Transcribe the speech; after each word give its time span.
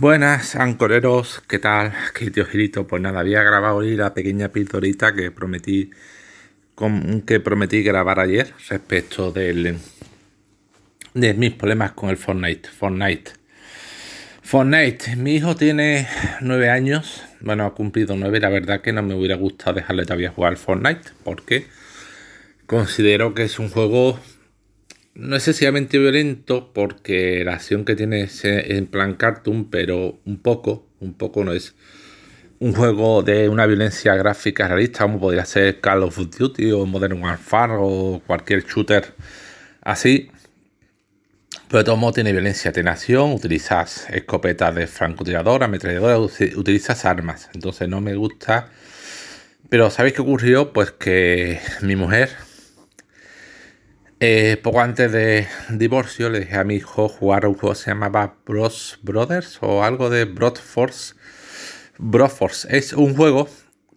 Buenas, 0.00 0.54
ancoreros, 0.54 1.42
¿qué 1.48 1.58
tal? 1.58 1.92
¿Qué 2.14 2.30
tío 2.30 2.46
Girito? 2.46 2.86
Pues 2.86 3.02
nada, 3.02 3.18
había 3.18 3.42
grabado 3.42 3.78
hoy 3.78 3.96
la 3.96 4.14
pequeña 4.14 4.50
pildorita 4.50 5.12
que 5.12 5.32
prometí 5.32 5.90
que 7.26 7.40
prometí 7.40 7.82
grabar 7.82 8.20
ayer 8.20 8.54
respecto 8.68 9.32
del, 9.32 9.76
de 11.14 11.34
mis 11.34 11.50
problemas 11.50 11.92
con 11.94 12.10
el 12.10 12.16
Fortnite. 12.16 12.68
Fortnite. 12.68 13.32
Fortnite. 14.40 15.16
Mi 15.16 15.34
hijo 15.34 15.56
tiene 15.56 16.06
nueve 16.42 16.70
años. 16.70 17.24
Bueno, 17.40 17.66
ha 17.66 17.74
cumplido 17.74 18.14
nueve. 18.14 18.38
La 18.38 18.50
verdad 18.50 18.80
que 18.80 18.92
no 18.92 19.02
me 19.02 19.14
hubiera 19.14 19.34
gustado 19.34 19.72
dejarle 19.72 20.04
todavía 20.04 20.30
jugar 20.30 20.56
Fortnite. 20.58 21.10
Porque 21.24 21.66
considero 22.66 23.34
que 23.34 23.42
es 23.42 23.58
un 23.58 23.68
juego 23.68 24.20
no 25.18 25.34
excesivamente 25.34 25.98
violento 25.98 26.72
porque 26.72 27.42
la 27.44 27.54
acción 27.54 27.84
que 27.84 27.96
tiene 27.96 28.22
es 28.22 28.44
en 28.44 28.86
plan 28.86 29.14
cartoon, 29.14 29.68
pero 29.68 30.20
un 30.24 30.38
poco, 30.38 30.86
un 31.00 31.12
poco 31.14 31.44
no 31.44 31.52
es 31.52 31.74
un 32.60 32.72
juego 32.72 33.22
de 33.22 33.48
una 33.48 33.66
violencia 33.66 34.14
gráfica 34.14 34.68
realista, 34.68 35.04
como 35.04 35.20
podría 35.20 35.44
ser 35.44 35.80
Call 35.80 36.04
of 36.04 36.16
Duty 36.16 36.72
o 36.72 36.86
Modern 36.86 37.20
Warfare 37.20 37.74
o 37.78 38.22
cualquier 38.26 38.64
shooter 38.64 39.12
así. 39.82 40.30
Pero 41.68 41.78
de 41.78 41.84
todo 41.84 41.96
modo 41.96 42.12
tiene 42.12 42.32
violencia, 42.32 42.72
nación, 42.82 43.32
utilizas 43.32 44.08
escopetas 44.10 44.74
de 44.74 44.86
francotirador, 44.86 45.64
ametralladora, 45.64 46.18
utilizas 46.18 47.04
armas. 47.04 47.50
Entonces 47.54 47.88
no 47.88 48.00
me 48.00 48.14
gusta. 48.14 48.70
Pero 49.68 49.90
¿sabéis 49.90 50.14
qué 50.14 50.22
ocurrió? 50.22 50.72
Pues 50.72 50.92
que 50.92 51.60
mi 51.82 51.96
mujer 51.96 52.30
eh, 54.20 54.58
poco 54.62 54.80
antes 54.80 55.12
de 55.12 55.46
divorcio 55.70 56.28
le 56.28 56.40
dije 56.40 56.56
a 56.56 56.64
mi 56.64 56.76
hijo 56.76 57.08
jugar 57.08 57.46
un 57.46 57.54
juego 57.54 57.74
que 57.74 57.80
se 57.80 57.90
llamaba 57.90 58.34
Bros 58.44 58.98
Brothers 59.02 59.58
o 59.60 59.84
algo 59.84 60.10
de 60.10 60.24
Broforce. 60.24 61.14
Broforce 61.98 62.76
es 62.76 62.92
un 62.92 63.14
juego 63.14 63.48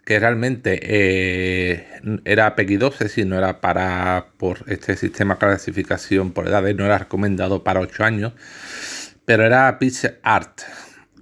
que 0.06 0.20
realmente 0.20 0.80
eh, 0.82 1.88
era 2.26 2.56
PEGI 2.56 2.78
2, 2.78 2.94
es 2.94 3.00
decir, 3.00 3.26
no 3.28 3.38
era 3.38 3.62
para 3.62 4.28
por 4.38 4.64
este 4.68 4.96
sistema 4.96 5.36
de 5.36 5.40
clasificación 5.40 6.32
por 6.34 6.48
edades, 6.48 6.76
no 6.76 6.86
era 6.86 6.98
recomendado 6.98 7.64
para 7.64 7.80
8 7.80 8.04
años, 8.04 8.34
pero 9.26 9.46
era 9.46 9.80
pixel 9.80 10.20
art. 10.24 10.62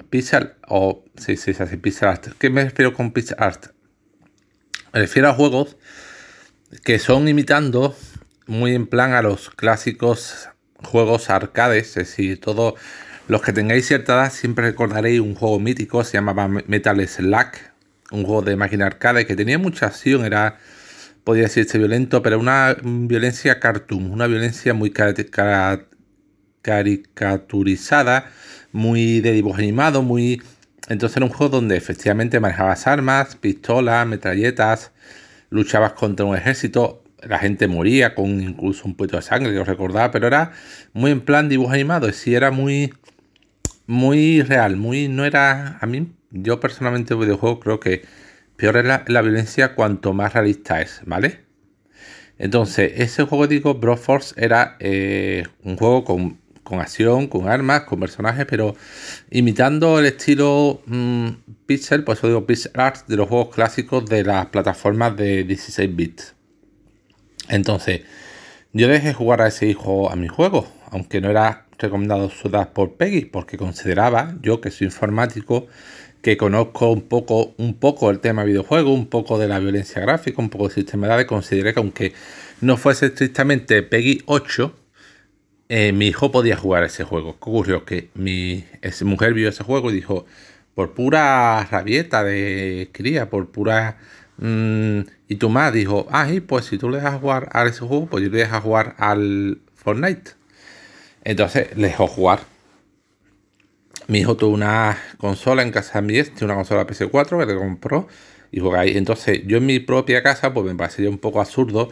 Pixel 0.10 0.54
o 0.68 1.06
sí, 1.16 1.38
sí, 1.38 1.54
sí, 1.54 1.78
pixel 1.78 2.10
art. 2.10 2.28
¿Qué 2.38 2.50
me 2.50 2.64
refiero 2.64 2.94
con 2.94 3.12
pixel 3.12 3.38
art? 3.40 3.68
Me 4.92 5.02
refiero 5.02 5.30
a 5.30 5.34
juegos 5.34 5.78
que 6.84 7.00
son 7.00 7.28
imitando 7.28 7.96
muy 8.50 8.74
en 8.74 8.88
plan 8.88 9.14
a 9.14 9.22
los 9.22 9.52
clásicos 9.52 10.50
juegos 10.84 11.30
arcades, 11.30 11.90
es 11.90 11.96
decir, 11.96 12.42
todos 12.42 12.74
los 13.28 13.44
que 13.44 13.54
tengáis 13.54 13.88
cierta 13.88 14.16
edad 14.16 14.34
siempre 14.34 14.66
recordaréis 14.66 15.20
un 15.20 15.36
juego 15.36 15.60
mítico, 15.60 16.04
se 16.04 16.14
llamaba 16.14 16.48
Metal 16.48 17.08
Slack, 17.08 17.74
un 18.12 18.24
juego 18.24 18.42
de 18.42 18.56
máquina 18.56 18.88
arcade 18.88 19.28
que 19.28 19.36
tenía 19.36 19.60
mucha 19.60 19.86
acción, 19.86 20.26
era, 20.26 20.58
podría 21.24 21.44
decirse 21.44 21.78
violento, 21.78 22.24
pero 22.24 22.40
una 22.40 22.76
violencia 22.82 23.60
cartoon, 23.60 24.10
una 24.10 24.26
violencia 24.26 24.74
muy 24.74 24.92
caricaturizada, 26.64 28.32
muy 28.72 29.22
de 29.22 29.32
dibujo 29.32 29.60
animado, 29.60 30.02
muy... 30.02 30.42
Entonces 30.88 31.18
era 31.18 31.26
un 31.28 31.32
juego 31.32 31.58
donde 31.58 31.78
efectivamente 31.78 32.40
manejabas 32.40 32.88
armas, 32.88 33.36
pistolas, 33.36 34.08
metralletas, 34.08 34.92
luchabas 35.52 35.94
contra 35.94 36.26
un 36.26 36.36
ejército, 36.36 37.04
la 37.28 37.40
gente 37.40 37.68
moría 37.68 38.16
con 38.16 38.42
incluso 38.42 38.86
un 38.86 38.96
poquito 38.96 39.18
de 39.18 39.24
sangre, 39.24 39.52
que 39.52 39.60
os 39.60 39.68
recordaba, 39.68 40.12
pero 40.12 40.28
era 40.28 40.52
muy 40.94 41.12
en 41.12 41.22
plan 41.22 41.50
dibujo 41.50 41.72
animado, 41.72 42.08
es 42.08 42.16
decir, 42.16 42.36
era 42.36 42.52
muy, 42.52 42.94
muy 43.88 44.42
real, 44.42 44.76
muy, 44.76 45.08
no 45.08 45.26
era, 45.26 45.78
a 45.82 45.86
mí, 45.86 46.12
yo 46.32 46.60
personalmente 46.60 47.14
el 47.14 47.20
videojuego 47.20 47.60
creo 47.60 47.80
que 47.80 48.04
peor 48.56 48.78
es 48.78 48.86
la, 48.86 49.22
violencia 49.22 49.76
cuanto 49.76 50.14
más 50.14 50.34
realista 50.34 50.82
es, 50.82 51.02
¿vale? 51.06 51.42
Entonces, 52.38 52.94
ese 52.96 53.24
juego, 53.24 53.48
digo, 53.48 53.76
Broforce 53.76 54.34
era 54.38 54.78
eh, 54.80 55.46
un 55.64 55.76
juego 55.76 56.06
con, 56.06 56.40
con, 56.64 56.80
acción, 56.80 57.28
con 57.28 57.50
armas, 57.50 57.82
con 57.82 58.00
personajes, 58.00 58.46
pero 58.50 58.76
imitando 59.32 60.00
el 60.00 60.06
estilo 60.06 60.82
mm, 60.86 61.30
pixel, 61.66 62.04
por 62.04 62.16
eso 62.16 62.28
digo 62.28 62.46
pixel 62.46 62.72
art, 62.76 63.08
de 63.08 63.18
los 63.18 63.28
juegos 63.28 63.54
clásicos 63.54 64.06
de 64.06 64.24
las 64.24 64.46
plataformas 64.48 65.18
de 65.18 65.44
16 65.44 65.96
bits. 65.96 66.39
Entonces, 67.50 68.02
yo 68.72 68.88
dejé 68.88 69.14
jugar 69.14 69.42
a 69.42 69.48
ese 69.48 69.66
hijo 69.68 70.12
a 70.12 70.16
mi 70.16 70.28
juego, 70.28 70.68
aunque 70.92 71.22
no 71.22 71.30
era 71.30 71.66
recomendado 71.78 72.30
su 72.30 72.50
edad 72.50 72.72
por 72.74 72.94
Peggy, 72.94 73.26
porque 73.26 73.58
consideraba, 73.58 74.36
yo 74.42 74.62
que 74.62 74.72
soy 74.72 74.86
informático, 74.86 75.68
que 76.22 76.38
conozco 76.38 76.92
un 76.92 77.02
poco, 77.02 77.56
un 77.58 77.74
poco 77.76 78.12
el 78.12 78.20
tema 78.20 78.44
videojuego, 78.44 78.94
un 78.94 79.08
poco 79.08 79.40
de 79.40 79.48
la 79.48 79.60
violencia 79.60 80.02
gráfica, 80.02 80.42
un 80.42 80.50
poco 80.50 80.68
de 80.68 80.76
sistema 80.76 81.08
de 81.08 81.14
edades, 81.14 81.28
consideré 81.28 81.74
que 81.74 81.80
aunque 81.80 82.14
no 82.62 82.78
fuese 82.78 83.08
estrictamente 83.08 83.82
Peggy 83.84 84.22
8, 84.26 84.76
eh, 85.70 85.92
mi 85.94 86.08
hijo 86.08 86.32
podía 86.32 86.58
jugar 86.58 86.84
ese 86.84 87.04
juego. 87.04 87.34
¿Qué 87.34 87.50
ocurrió? 87.50 87.86
Que 87.86 88.10
mi 88.16 88.66
mujer 89.04 89.34
vio 89.34 89.50
ese 89.50 89.64
juego 89.64 89.92
y 89.92 89.94
dijo, 89.94 90.26
por 90.76 90.94
pura 90.94 91.66
rabieta 91.70 92.24
de 92.24 92.90
cría, 92.92 93.30
por 93.30 93.52
pura 93.52 93.98
Mm, 94.40 95.02
y 95.28 95.36
tu 95.36 95.50
madre 95.50 95.80
dijo, 95.80 96.08
ay, 96.12 96.40
pues 96.40 96.66
si 96.66 96.78
tú 96.78 96.90
le 96.90 96.98
dejas 96.98 97.20
jugar 97.20 97.50
a 97.52 97.66
ese 97.66 97.80
juego, 97.82 98.08
pues 98.08 98.24
yo 98.24 98.30
le 98.30 98.40
dejas 98.40 98.64
jugar 98.64 98.96
al 98.98 99.62
Fortnite. 99.76 100.32
Entonces 101.24 101.76
le 101.78 101.90
dejó 101.90 102.08
jugar. 102.08 102.40
Mi 104.08 104.20
hijo 104.20 104.38
tuvo 104.38 104.54
una 104.54 104.98
consola 105.18 105.62
en 105.62 105.72
casa 105.72 106.02
de 106.02 106.08
mi 106.08 106.14
tiene 106.24 106.46
una 106.46 106.56
consola 106.56 106.88
PS4 106.88 107.40
que 107.40 107.54
le 107.54 107.60
compró 107.60 108.08
y 108.52 108.60
juega 108.60 108.82
ahí. 108.82 108.98
Entonces 108.98 109.42
yo 109.46 109.58
en 109.58 109.66
mi 109.66 109.80
propia 109.80 110.24
casa, 110.24 110.54
pues 110.54 110.66
me 110.66 110.76
parecería 110.76 111.10
un 111.10 111.20
poco 111.20 111.42
absurdo 111.42 111.90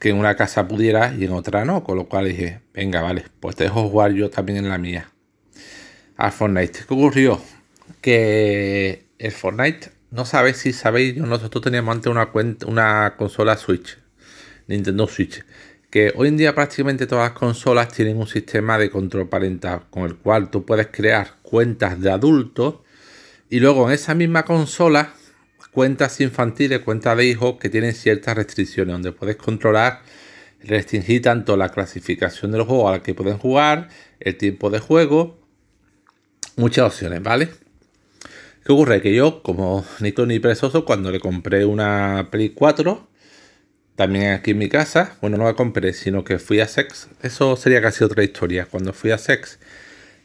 que 0.00 0.08
en 0.08 0.16
una 0.16 0.34
casa 0.34 0.66
pudiera 0.66 1.14
y 1.14 1.24
en 1.24 1.32
otra 1.32 1.64
no. 1.64 1.84
Con 1.84 1.96
lo 1.98 2.08
cual 2.08 2.26
dije, 2.26 2.62
venga, 2.74 3.02
vale, 3.02 3.24
pues 3.40 3.54
te 3.56 3.64
dejo 3.64 3.88
jugar 3.88 4.12
yo 4.12 4.30
también 4.30 4.58
en 4.58 4.68
la 4.68 4.78
mía. 4.78 5.10
Al 6.16 6.32
Fortnite. 6.32 6.80
¿Qué 6.88 6.94
ocurrió? 6.94 7.40
Que 8.00 9.06
el 9.18 9.32
Fortnite 9.32 10.01
no 10.12 10.26
sabéis 10.26 10.58
si 10.58 10.72
sabéis, 10.72 11.16
nosotros 11.16 11.64
teníamos 11.64 11.96
antes 11.96 12.10
una, 12.10 12.26
cuenta, 12.26 13.16
consola 13.16 13.56
Switch, 13.56 13.98
Nintendo 14.66 15.06
Switch, 15.06 15.42
que 15.90 16.12
hoy 16.14 16.28
en 16.28 16.36
día 16.36 16.54
prácticamente 16.54 17.06
todas 17.06 17.30
las 17.30 17.38
consolas 17.38 17.88
tienen 17.88 18.18
un 18.18 18.26
sistema 18.26 18.76
de 18.76 18.90
control 18.90 19.28
parental 19.28 19.84
con 19.90 20.04
el 20.04 20.16
cual 20.16 20.50
tú 20.50 20.66
puedes 20.66 20.88
crear 20.88 21.36
cuentas 21.42 21.98
de 21.98 22.10
adultos 22.10 22.76
y 23.48 23.60
luego 23.60 23.88
en 23.88 23.94
esa 23.94 24.14
misma 24.14 24.44
consola 24.44 25.14
cuentas 25.72 26.20
infantiles, 26.20 26.80
cuentas 26.80 27.16
de 27.16 27.24
hijos 27.24 27.56
que 27.58 27.70
tienen 27.70 27.94
ciertas 27.94 28.36
restricciones 28.36 28.92
donde 28.92 29.12
puedes 29.12 29.36
controlar, 29.36 30.02
restringir 30.62 31.22
tanto 31.22 31.56
la 31.56 31.70
clasificación 31.70 32.52
de 32.52 32.58
los 32.58 32.66
juegos 32.66 32.88
a 32.90 32.92
la 32.92 33.02
que 33.02 33.14
pueden 33.14 33.38
jugar, 33.38 33.88
el 34.20 34.36
tiempo 34.36 34.68
de 34.68 34.78
juego, 34.78 35.40
muchas 36.56 36.86
opciones, 36.86 37.22
¿vale? 37.22 37.48
¿Qué 38.64 38.72
ocurre? 38.72 39.02
Que 39.02 39.12
yo, 39.12 39.42
como 39.42 39.84
ni 40.00 40.14
ni 40.26 40.38
perezoso, 40.38 40.84
cuando 40.84 41.10
le 41.10 41.18
compré 41.18 41.64
una 41.64 42.28
Play 42.30 42.50
4, 42.50 43.08
también 43.96 44.32
aquí 44.32 44.52
en 44.52 44.58
mi 44.58 44.68
casa, 44.68 45.16
bueno, 45.20 45.36
no 45.36 45.44
la 45.44 45.54
compré, 45.54 45.92
sino 45.92 46.22
que 46.22 46.38
fui 46.38 46.60
a 46.60 46.68
Sex, 46.68 47.08
eso 47.22 47.56
sería 47.56 47.82
casi 47.82 48.04
otra 48.04 48.22
historia. 48.22 48.66
Cuando 48.70 48.92
fui 48.92 49.10
a 49.10 49.18
Sex, 49.18 49.58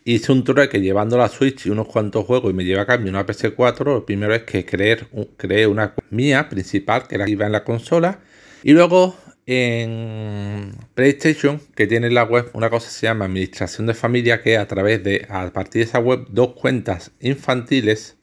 hice 0.05 0.31
un 0.31 0.43
trueque 0.43 0.79
llevando 0.81 1.17
la 1.17 1.29
Switch 1.29 1.65
y 1.65 1.71
unos 1.71 1.87
cuantos 1.87 2.25
juegos 2.25 2.51
y 2.51 2.53
me 2.53 2.63
lleva 2.63 2.83
a 2.83 2.85
cambio 2.85 3.09
una 3.11 3.25
PS4. 3.25 3.85
Lo 3.85 4.05
primero 4.05 4.35
es 4.35 4.43
que 4.43 4.65
creer, 4.65 5.07
creé 5.37 5.65
una 5.65 5.95
mía 6.11 6.47
principal, 6.47 7.07
que 7.07 7.15
era 7.15 7.25
que 7.25 7.31
iba 7.31 7.47
en 7.47 7.51
la 7.53 7.63
consola, 7.63 8.19
y 8.63 8.73
luego 8.73 9.17
en 9.47 10.73
PlayStation, 10.93 11.59
que 11.75 11.87
tiene 11.87 12.11
la 12.11 12.23
web, 12.23 12.51
una 12.53 12.69
cosa 12.69 12.89
se 12.91 13.07
llama 13.07 13.25
Administración 13.25 13.87
de 13.87 13.93
Familia, 13.95 14.43
que 14.43 14.57
a 14.57 14.67
través 14.67 15.03
de, 15.03 15.25
a 15.29 15.51
partir 15.51 15.81
de 15.81 15.89
esa 15.89 15.99
web, 15.99 16.27
dos 16.29 16.53
cuentas 16.53 17.11
infantiles 17.19 18.16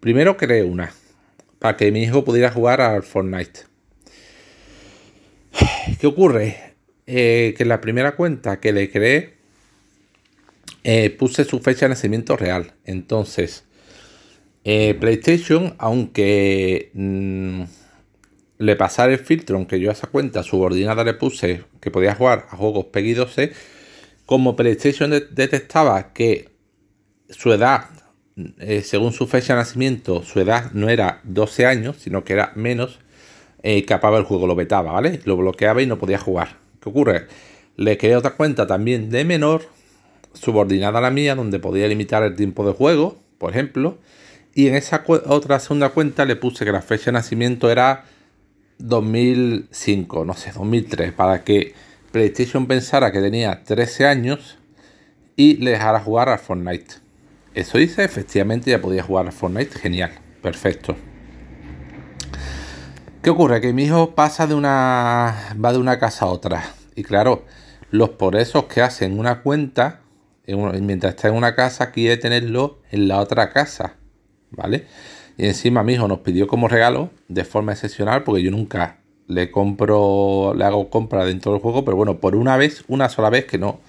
Primero 0.00 0.38
creé 0.38 0.62
una, 0.62 0.92
para 1.58 1.76
que 1.76 1.92
mi 1.92 2.02
hijo 2.02 2.24
pudiera 2.24 2.50
jugar 2.50 2.80
al 2.80 3.02
Fortnite. 3.02 3.60
¿Qué 6.00 6.06
ocurre? 6.06 6.74
Eh, 7.06 7.54
que 7.56 7.64
en 7.64 7.68
la 7.68 7.80
primera 7.80 8.16
cuenta 8.16 8.60
que 8.60 8.72
le 8.72 8.90
creé, 8.90 9.34
eh, 10.84 11.10
puse 11.10 11.44
su 11.44 11.60
fecha 11.60 11.84
de 11.84 11.90
nacimiento 11.90 12.36
real. 12.36 12.72
Entonces, 12.86 13.64
eh, 14.64 14.94
PlayStation, 14.94 15.74
aunque 15.78 16.90
mm, 16.94 17.62
le 18.58 18.76
pasara 18.76 19.12
el 19.12 19.18
filtro, 19.18 19.56
aunque 19.56 19.80
yo 19.80 19.90
a 19.90 19.92
esa 19.92 20.06
cuenta 20.06 20.42
subordinada 20.42 21.04
le 21.04 21.14
puse 21.14 21.64
que 21.80 21.90
podía 21.90 22.14
jugar 22.14 22.46
a 22.50 22.56
juegos 22.56 22.86
PEGI 22.86 23.14
12, 23.14 23.52
como 24.24 24.56
PlayStation 24.56 25.10
detectaba 25.10 26.14
que 26.14 26.48
su 27.28 27.52
edad 27.52 27.99
eh, 28.58 28.82
según 28.82 29.12
su 29.12 29.26
fecha 29.26 29.54
de 29.54 29.60
nacimiento, 29.60 30.22
su 30.22 30.40
edad 30.40 30.72
no 30.72 30.88
era 30.88 31.20
12 31.24 31.66
años, 31.66 31.96
sino 31.98 32.24
que 32.24 32.34
era 32.34 32.52
menos, 32.54 32.98
eh, 33.62 33.84
capaba 33.84 34.18
el 34.18 34.24
juego, 34.24 34.46
lo 34.46 34.54
vetaba, 34.54 34.92
¿vale? 34.92 35.20
Lo 35.24 35.36
bloqueaba 35.36 35.82
y 35.82 35.86
no 35.86 35.98
podía 35.98 36.18
jugar. 36.18 36.56
¿Qué 36.80 36.88
ocurre? 36.88 37.26
Le 37.76 37.98
creé 37.98 38.16
otra 38.16 38.32
cuenta 38.32 38.66
también 38.66 39.10
de 39.10 39.24
menor 39.24 39.62
subordinada 40.32 40.98
a 40.98 41.02
la 41.02 41.10
mía, 41.10 41.34
donde 41.34 41.58
podía 41.58 41.88
limitar 41.88 42.22
el 42.22 42.36
tiempo 42.36 42.66
de 42.66 42.72
juego, 42.72 43.18
por 43.38 43.50
ejemplo. 43.50 43.98
Y 44.54 44.68
en 44.68 44.74
esa 44.74 45.04
otra 45.06 45.60
segunda 45.60 45.90
cuenta 45.90 46.24
le 46.24 46.36
puse 46.36 46.64
que 46.64 46.72
la 46.72 46.82
fecha 46.82 47.06
de 47.06 47.12
nacimiento 47.12 47.70
era 47.70 48.04
2005, 48.78 50.24
no 50.24 50.34
sé, 50.34 50.52
2003, 50.52 51.12
para 51.12 51.44
que 51.44 51.74
PlayStation 52.12 52.66
pensara 52.66 53.12
que 53.12 53.20
tenía 53.20 53.62
13 53.64 54.06
años 54.06 54.58
y 55.36 55.56
le 55.58 55.72
dejara 55.72 56.00
jugar 56.00 56.28
a 56.28 56.38
Fortnite. 56.38 56.96
Eso 57.54 57.78
dice, 57.78 58.04
efectivamente 58.04 58.70
ya 58.70 58.80
podía 58.80 59.02
jugar 59.02 59.26
a 59.26 59.32
Fortnite, 59.32 59.76
genial, 59.76 60.12
perfecto. 60.40 60.96
¿Qué 63.22 63.30
ocurre? 63.30 63.60
Que 63.60 63.72
mi 63.72 63.84
hijo 63.84 64.14
pasa 64.14 64.46
de 64.46 64.54
una. 64.54 65.54
va 65.62 65.72
de 65.72 65.78
una 65.78 65.98
casa 65.98 66.26
a 66.26 66.28
otra. 66.28 66.62
Y 66.94 67.02
claro, 67.02 67.44
los 67.90 68.10
esos 68.38 68.64
que 68.64 68.82
hacen 68.82 69.18
una 69.18 69.42
cuenta, 69.42 70.00
mientras 70.46 71.14
está 71.14 71.28
en 71.28 71.34
una 71.34 71.54
casa, 71.54 71.90
quiere 71.90 72.16
tenerlo 72.16 72.78
en 72.90 73.08
la 73.08 73.18
otra 73.18 73.50
casa. 73.50 73.96
¿Vale? 74.52 74.86
Y 75.36 75.46
encima 75.46 75.82
mi 75.82 75.94
hijo 75.94 76.08
nos 76.08 76.20
pidió 76.20 76.46
como 76.46 76.68
regalo, 76.68 77.10
de 77.28 77.44
forma 77.44 77.72
excepcional, 77.72 78.22
porque 78.22 78.42
yo 78.42 78.50
nunca 78.50 79.00
le 79.26 79.50
compro, 79.50 80.54
le 80.54 80.64
hago 80.64 80.88
compra 80.88 81.24
dentro 81.24 81.52
del 81.52 81.60
juego, 81.60 81.84
pero 81.84 81.96
bueno, 81.96 82.20
por 82.20 82.36
una 82.36 82.56
vez, 82.56 82.84
una 82.88 83.08
sola 83.08 83.30
vez 83.30 83.44
que 83.44 83.58
no 83.58 83.80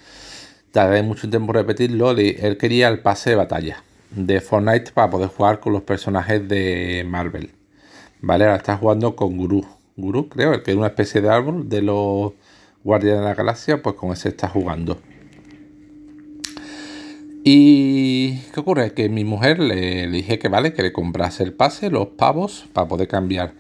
tardé 0.72 1.04
mucho 1.04 1.30
tiempo 1.30 1.54
repetirlo, 1.54 2.12
él 2.12 2.58
quería 2.58 2.88
el 2.88 3.00
pase 3.00 3.32
de 3.32 3.36
batalla 3.36 3.84
de 4.12 4.42
Fortnite 4.42 4.92
para 4.92 5.10
poder 5.10 5.30
jugar 5.30 5.60
con 5.60 5.74
los 5.74 5.84
personajes 5.84 6.48
de 6.48 7.06
Marvel. 7.08 7.52
Vale, 8.22 8.46
ahora 8.46 8.58
está 8.58 8.78
jugando 8.78 9.16
con 9.16 9.38
Guru. 9.38 9.66
Guru, 9.96 10.30
creo, 10.30 10.62
que 10.64 10.72
es 10.72 10.78
una 10.78 10.88
especie 10.88 11.22
de 11.22 11.30
árbol 11.30 11.70
de 11.70 11.82
los 11.82 12.34
Guardianes 12.84 13.22
de 13.22 13.26
la 13.26 13.36
Galaxia, 13.36 13.82
pues 13.82 13.96
con 13.96 14.12
ese 14.12 14.30
está 14.30 14.48
jugando. 14.48 15.00
Y 17.44 18.38
¿qué 18.54 18.60
ocurre? 18.60 18.94
Que 18.94 19.10
mi 19.10 19.24
mujer 19.24 19.60
le, 19.60 20.08
dije 20.08 20.38
que 20.38 20.48
vale, 20.48 20.74
que 20.74 20.84
le 20.84 20.94
comprase 20.94 21.44
el 21.44 21.54
pase, 21.54 21.90
los 21.90 22.10
pavos, 22.10 22.68
para 22.74 22.88
poder 22.88 23.08
cambiar. 23.08 23.54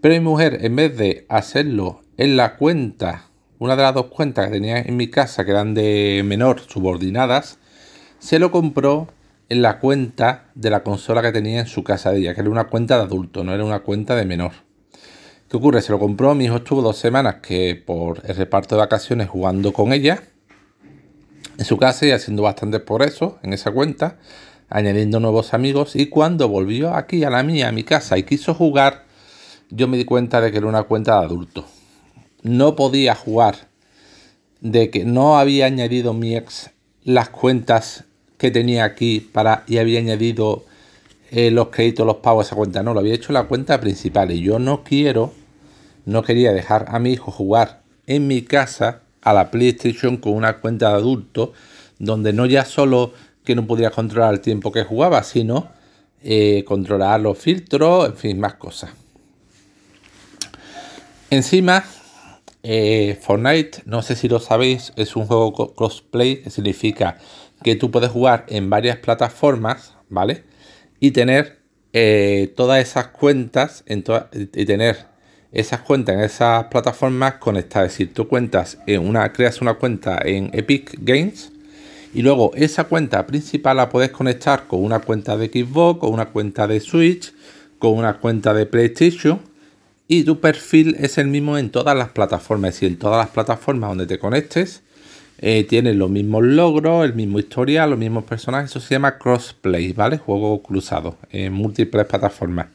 Pero 0.00 0.14
mi 0.14 0.20
mujer, 0.20 0.58
en 0.62 0.76
vez 0.76 0.96
de 0.96 1.26
hacerlo 1.28 2.00
en 2.16 2.36
la 2.36 2.56
cuenta, 2.56 3.29
una 3.60 3.76
de 3.76 3.82
las 3.82 3.94
dos 3.94 4.06
cuentas 4.06 4.46
que 4.46 4.52
tenía 4.52 4.78
en 4.78 4.96
mi 4.96 5.08
casa, 5.08 5.44
que 5.44 5.50
eran 5.50 5.74
de 5.74 6.22
menor, 6.24 6.60
subordinadas, 6.66 7.58
se 8.18 8.38
lo 8.38 8.50
compró 8.50 9.08
en 9.50 9.60
la 9.60 9.78
cuenta 9.78 10.46
de 10.54 10.70
la 10.70 10.82
consola 10.82 11.20
que 11.20 11.30
tenía 11.30 11.60
en 11.60 11.66
su 11.66 11.84
casa 11.84 12.10
de 12.10 12.20
ella, 12.20 12.34
que 12.34 12.40
era 12.40 12.48
una 12.48 12.68
cuenta 12.68 12.96
de 12.96 13.02
adulto, 13.02 13.44
no 13.44 13.52
era 13.52 13.62
una 13.62 13.80
cuenta 13.80 14.16
de 14.16 14.24
menor. 14.24 14.52
¿Qué 15.46 15.58
ocurre? 15.58 15.82
Se 15.82 15.92
lo 15.92 15.98
compró, 15.98 16.34
mi 16.34 16.46
hijo 16.46 16.56
estuvo 16.56 16.80
dos 16.80 16.96
semanas 16.96 17.36
que 17.42 17.74
por 17.74 18.22
el 18.24 18.34
reparto 18.34 18.76
de 18.76 18.80
vacaciones 18.80 19.28
jugando 19.28 19.74
con 19.74 19.92
ella 19.92 20.22
en 21.58 21.64
su 21.66 21.76
casa 21.76 22.06
y 22.06 22.12
haciendo 22.12 22.42
bastante 22.42 22.80
por 22.80 23.02
eso 23.02 23.38
en 23.42 23.52
esa 23.52 23.72
cuenta, 23.72 24.16
añadiendo 24.70 25.20
nuevos 25.20 25.52
amigos 25.52 25.96
y 25.96 26.06
cuando 26.06 26.48
volvió 26.48 26.94
aquí 26.94 27.24
a 27.24 27.30
la 27.30 27.42
mía, 27.42 27.68
a 27.68 27.72
mi 27.72 27.84
casa 27.84 28.16
y 28.16 28.22
quiso 28.22 28.54
jugar, 28.54 29.04
yo 29.68 29.86
me 29.86 29.98
di 29.98 30.06
cuenta 30.06 30.40
de 30.40 30.50
que 30.50 30.56
era 30.56 30.66
una 30.66 30.84
cuenta 30.84 31.18
de 31.18 31.26
adulto. 31.26 31.66
No 32.42 32.76
podía 32.76 33.14
jugar, 33.14 33.68
de 34.60 34.90
que 34.90 35.04
no 35.04 35.38
había 35.38 35.66
añadido 35.66 36.12
mi 36.12 36.36
ex 36.36 36.70
las 37.02 37.30
cuentas 37.30 38.04
que 38.38 38.50
tenía 38.50 38.84
aquí 38.84 39.20
para 39.20 39.64
y 39.66 39.78
había 39.78 39.98
añadido 39.98 40.64
eh, 41.30 41.50
los 41.50 41.68
créditos, 41.68 42.06
los 42.06 42.16
pagos 42.16 42.46
a 42.46 42.48
esa 42.48 42.56
cuenta. 42.56 42.82
No, 42.82 42.94
lo 42.94 43.00
había 43.00 43.14
hecho 43.14 43.32
la 43.32 43.44
cuenta 43.44 43.80
principal 43.80 44.30
y 44.30 44.40
yo 44.40 44.58
no 44.58 44.84
quiero 44.84 45.32
no 46.04 46.22
quería 46.22 46.52
dejar 46.52 46.86
a 46.88 46.98
mi 46.98 47.12
hijo 47.12 47.30
jugar 47.30 47.82
en 48.06 48.26
mi 48.26 48.42
casa 48.42 49.02
a 49.22 49.32
la 49.32 49.50
PlayStation 49.50 50.16
con 50.16 50.32
una 50.32 50.58
cuenta 50.58 50.88
de 50.90 50.94
adulto, 50.96 51.52
donde 51.98 52.32
no 52.32 52.46
ya 52.46 52.64
solo 52.64 53.12
que 53.44 53.54
no 53.54 53.66
podía 53.66 53.90
controlar 53.90 54.34
el 54.34 54.40
tiempo 54.40 54.72
que 54.72 54.84
jugaba, 54.84 55.22
sino 55.22 55.68
eh, 56.22 56.64
controlar 56.66 57.20
los 57.20 57.38
filtros, 57.38 58.06
en 58.06 58.16
fin, 58.16 58.40
más 58.40 58.54
cosas. 58.54 58.90
Encima, 61.30 61.84
eh, 62.62 63.18
Fortnite, 63.20 63.82
no 63.86 64.02
sé 64.02 64.16
si 64.16 64.28
lo 64.28 64.40
sabéis, 64.40 64.92
es 64.96 65.16
un 65.16 65.26
juego 65.26 65.74
crossplay, 65.74 66.42
que 66.42 66.50
significa 66.50 67.18
que 67.62 67.76
tú 67.76 67.90
puedes 67.90 68.10
jugar 68.10 68.44
en 68.48 68.70
varias 68.70 68.98
plataformas, 68.98 69.94
¿vale? 70.08 70.44
Y 70.98 71.12
tener 71.12 71.60
eh, 71.92 72.52
todas 72.56 72.80
esas 72.80 73.08
cuentas 73.08 73.84
y 73.86 74.64
tener 74.64 75.06
esas 75.52 75.80
cuentas 75.80 76.14
en 76.14 76.20
esas 76.22 76.64
plataformas 76.64 77.34
conectadas. 77.34 77.92
Es 77.92 77.98
decir, 77.98 78.14
tú 78.14 78.28
cuentas 78.28 78.78
en 78.86 79.06
una, 79.06 79.32
creas 79.32 79.60
una 79.60 79.74
cuenta 79.74 80.20
en 80.24 80.50
Epic 80.52 80.96
Games 81.00 81.50
y 82.14 82.22
luego 82.22 82.52
esa 82.54 82.84
cuenta 82.84 83.26
principal 83.26 83.76
la 83.76 83.88
puedes 83.88 84.10
conectar 84.10 84.66
con 84.66 84.84
una 84.84 85.00
cuenta 85.00 85.36
de 85.36 85.46
Xbox, 85.46 86.00
con 86.00 86.12
una 86.12 86.26
cuenta 86.26 86.66
de 86.66 86.80
Switch, 86.80 87.32
con 87.78 87.92
una 87.92 88.18
cuenta 88.18 88.52
de 88.54 88.66
PlayStation 88.66 89.40
y 90.12 90.24
tu 90.24 90.40
perfil 90.40 90.96
es 90.98 91.18
el 91.18 91.28
mismo 91.28 91.56
en 91.56 91.70
todas 91.70 91.96
las 91.96 92.08
plataformas. 92.08 92.70
Es 92.70 92.74
decir, 92.74 92.88
en 92.88 92.98
todas 92.98 93.24
las 93.24 93.28
plataformas 93.28 93.90
donde 93.90 94.08
te 94.08 94.18
conectes 94.18 94.82
eh, 95.38 95.62
tienes 95.62 95.94
los 95.94 96.10
mismos 96.10 96.42
logros, 96.42 97.04
el 97.04 97.14
mismo 97.14 97.38
historial, 97.38 97.90
los 97.90 97.98
mismos 98.00 98.24
personajes. 98.24 98.70
Eso 98.70 98.80
se 98.80 98.96
llama 98.96 99.18
crossplay, 99.18 99.92
¿vale? 99.92 100.18
Juego 100.18 100.60
cruzado 100.64 101.16
en 101.30 101.52
múltiples 101.52 102.06
plataformas. 102.06 102.66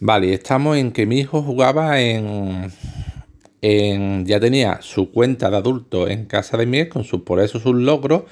Vale, 0.00 0.32
estamos 0.32 0.78
en 0.78 0.92
que 0.92 1.04
mi 1.04 1.18
hijo 1.18 1.42
jugaba 1.42 2.00
en, 2.00 2.72
en, 3.60 4.24
ya 4.24 4.40
tenía 4.40 4.80
su 4.80 5.12
cuenta 5.12 5.50
de 5.50 5.58
adulto 5.58 6.08
en 6.08 6.24
casa 6.24 6.56
de 6.56 6.64
mi 6.64 6.88
con 6.88 7.04
sus 7.04 7.20
por 7.20 7.38
eso 7.38 7.60
sus 7.60 7.74
logros 7.74 8.22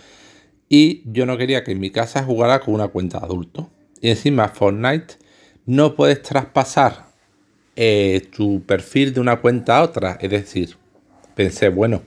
y 0.70 1.02
yo 1.04 1.26
no 1.26 1.36
quería 1.36 1.62
que 1.62 1.72
en 1.72 1.80
mi 1.80 1.90
casa 1.90 2.24
jugara 2.24 2.60
con 2.60 2.72
una 2.72 2.88
cuenta 2.88 3.18
de 3.18 3.26
adulto. 3.26 3.68
Y 4.00 4.08
encima 4.08 4.48
Fortnite 4.48 5.18
no 5.66 5.94
puedes 5.94 6.22
traspasar 6.22 7.06
eh, 7.76 8.28
tu 8.34 8.62
perfil 8.62 9.14
de 9.14 9.20
una 9.20 9.40
cuenta 9.40 9.78
a 9.78 9.82
otra. 9.82 10.18
Es 10.20 10.30
decir, 10.30 10.76
pensé, 11.34 11.68
bueno, 11.68 12.02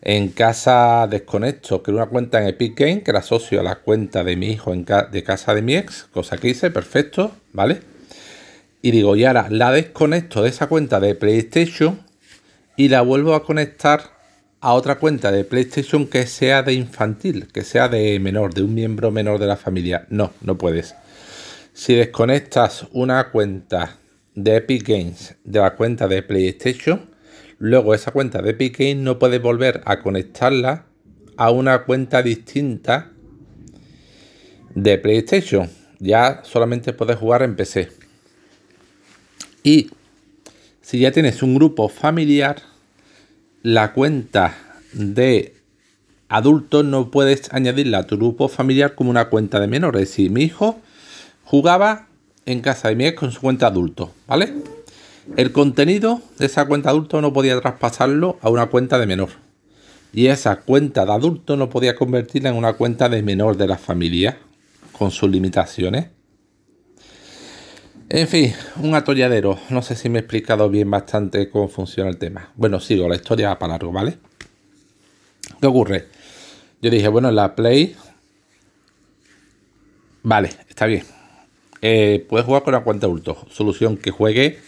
en 0.00 0.28
casa 0.28 1.06
desconecto, 1.08 1.82
era 1.86 1.96
una 1.96 2.06
cuenta 2.06 2.40
en 2.40 2.48
Epic 2.48 2.78
Game 2.78 3.02
que 3.02 3.12
la 3.12 3.20
asocio 3.20 3.60
a 3.60 3.62
la 3.62 3.76
cuenta 3.76 4.24
de 4.24 4.36
mi 4.36 4.50
hijo 4.50 4.72
en 4.72 4.84
de 4.84 5.22
casa 5.22 5.54
de 5.54 5.62
mi 5.62 5.76
ex, 5.76 6.08
cosa 6.12 6.36
que 6.38 6.48
hice, 6.48 6.70
perfecto, 6.70 7.32
¿vale? 7.52 7.80
Y 8.82 8.90
digo, 8.90 9.14
y 9.14 9.24
ahora 9.24 9.46
la 9.48 9.70
desconecto 9.70 10.42
de 10.42 10.48
esa 10.48 10.66
cuenta 10.66 10.98
de 10.98 11.14
PlayStation 11.14 12.00
y 12.76 12.88
la 12.88 13.02
vuelvo 13.02 13.34
a 13.34 13.44
conectar 13.44 14.10
a 14.60 14.74
otra 14.74 14.98
cuenta 14.98 15.30
de 15.30 15.44
PlayStation 15.44 16.06
que 16.08 16.26
sea 16.26 16.64
de 16.64 16.72
infantil, 16.72 17.46
que 17.52 17.62
sea 17.62 17.88
de 17.88 18.18
menor, 18.18 18.54
de 18.54 18.62
un 18.62 18.74
miembro 18.74 19.12
menor 19.12 19.38
de 19.38 19.46
la 19.46 19.56
familia. 19.56 20.06
No, 20.08 20.32
no 20.40 20.58
puedes. 20.58 20.96
Si 21.74 21.94
desconectas 21.94 22.86
una 22.92 23.30
cuenta 23.30 23.96
de 24.34 24.56
Epic 24.56 24.86
Games 24.86 25.36
de 25.42 25.58
la 25.58 25.74
cuenta 25.74 26.06
de 26.06 26.22
PlayStation, 26.22 27.08
luego 27.58 27.94
esa 27.94 28.10
cuenta 28.10 28.42
de 28.42 28.50
Epic 28.50 28.78
Games 28.78 28.98
no 28.98 29.18
puedes 29.18 29.40
volver 29.40 29.80
a 29.86 30.00
conectarla 30.00 30.84
a 31.38 31.50
una 31.50 31.84
cuenta 31.84 32.22
distinta 32.22 33.10
de 34.74 34.98
PlayStation. 34.98 35.70
Ya 35.98 36.42
solamente 36.44 36.92
puedes 36.92 37.16
jugar 37.16 37.42
en 37.42 37.56
PC. 37.56 37.88
Y 39.62 39.90
si 40.82 40.98
ya 40.98 41.10
tienes 41.10 41.42
un 41.42 41.54
grupo 41.54 41.88
familiar, 41.88 42.60
la 43.62 43.94
cuenta 43.94 44.58
de 44.92 45.54
adultos 46.28 46.84
no 46.84 47.10
puedes 47.10 47.50
añadirla 47.50 47.98
a 47.98 48.06
tu 48.06 48.18
grupo 48.18 48.48
familiar 48.48 48.94
como 48.94 49.08
una 49.08 49.30
cuenta 49.30 49.58
de 49.58 49.68
menores. 49.68 50.02
Es 50.02 50.08
decir, 50.10 50.30
mi 50.30 50.42
hijo 50.42 50.82
jugaba 51.52 52.06
en 52.46 52.62
casa 52.62 52.88
de 52.88 52.96
mi 52.96 53.04
ex 53.04 53.20
con 53.20 53.30
su 53.30 53.42
cuenta 53.42 53.66
adulto, 53.66 54.10
¿vale? 54.26 54.54
El 55.36 55.52
contenido 55.52 56.22
de 56.38 56.46
esa 56.46 56.64
cuenta 56.64 56.88
adulto 56.88 57.20
no 57.20 57.34
podía 57.34 57.60
traspasarlo 57.60 58.38
a 58.40 58.48
una 58.48 58.68
cuenta 58.68 58.98
de 58.98 59.04
menor. 59.04 59.28
Y 60.14 60.28
esa 60.28 60.60
cuenta 60.60 61.04
de 61.04 61.12
adulto 61.12 61.58
no 61.58 61.68
podía 61.68 61.94
convertirla 61.94 62.48
en 62.48 62.56
una 62.56 62.72
cuenta 62.72 63.10
de 63.10 63.22
menor 63.22 63.58
de 63.58 63.66
la 63.66 63.76
familia, 63.76 64.38
con 64.92 65.10
sus 65.10 65.28
limitaciones. 65.28 66.06
En 68.08 68.26
fin, 68.28 68.54
un 68.76 68.94
atolladero. 68.94 69.58
No 69.68 69.82
sé 69.82 69.94
si 69.94 70.08
me 70.08 70.20
he 70.20 70.22
explicado 70.22 70.70
bien 70.70 70.90
bastante 70.90 71.50
cómo 71.50 71.68
funciona 71.68 72.08
el 72.08 72.16
tema. 72.16 72.50
Bueno, 72.56 72.80
sigo, 72.80 73.06
la 73.10 73.16
historia 73.16 73.58
para 73.58 73.74
largo, 73.74 73.92
¿vale? 73.92 74.16
¿Qué 75.60 75.66
ocurre? 75.66 76.08
Yo 76.80 76.88
dije, 76.88 77.08
bueno, 77.08 77.28
en 77.28 77.36
la 77.36 77.54
Play. 77.54 77.94
Vale, 80.22 80.48
está 80.66 80.86
bien. 80.86 81.04
Eh, 81.82 82.24
puedes 82.28 82.46
jugar 82.46 82.62
con 82.62 82.72
la 82.72 82.84
cuenta 82.84 83.06
adulto. 83.06 83.36
Solución 83.50 83.96
que 83.96 84.12
juegue 84.12 84.58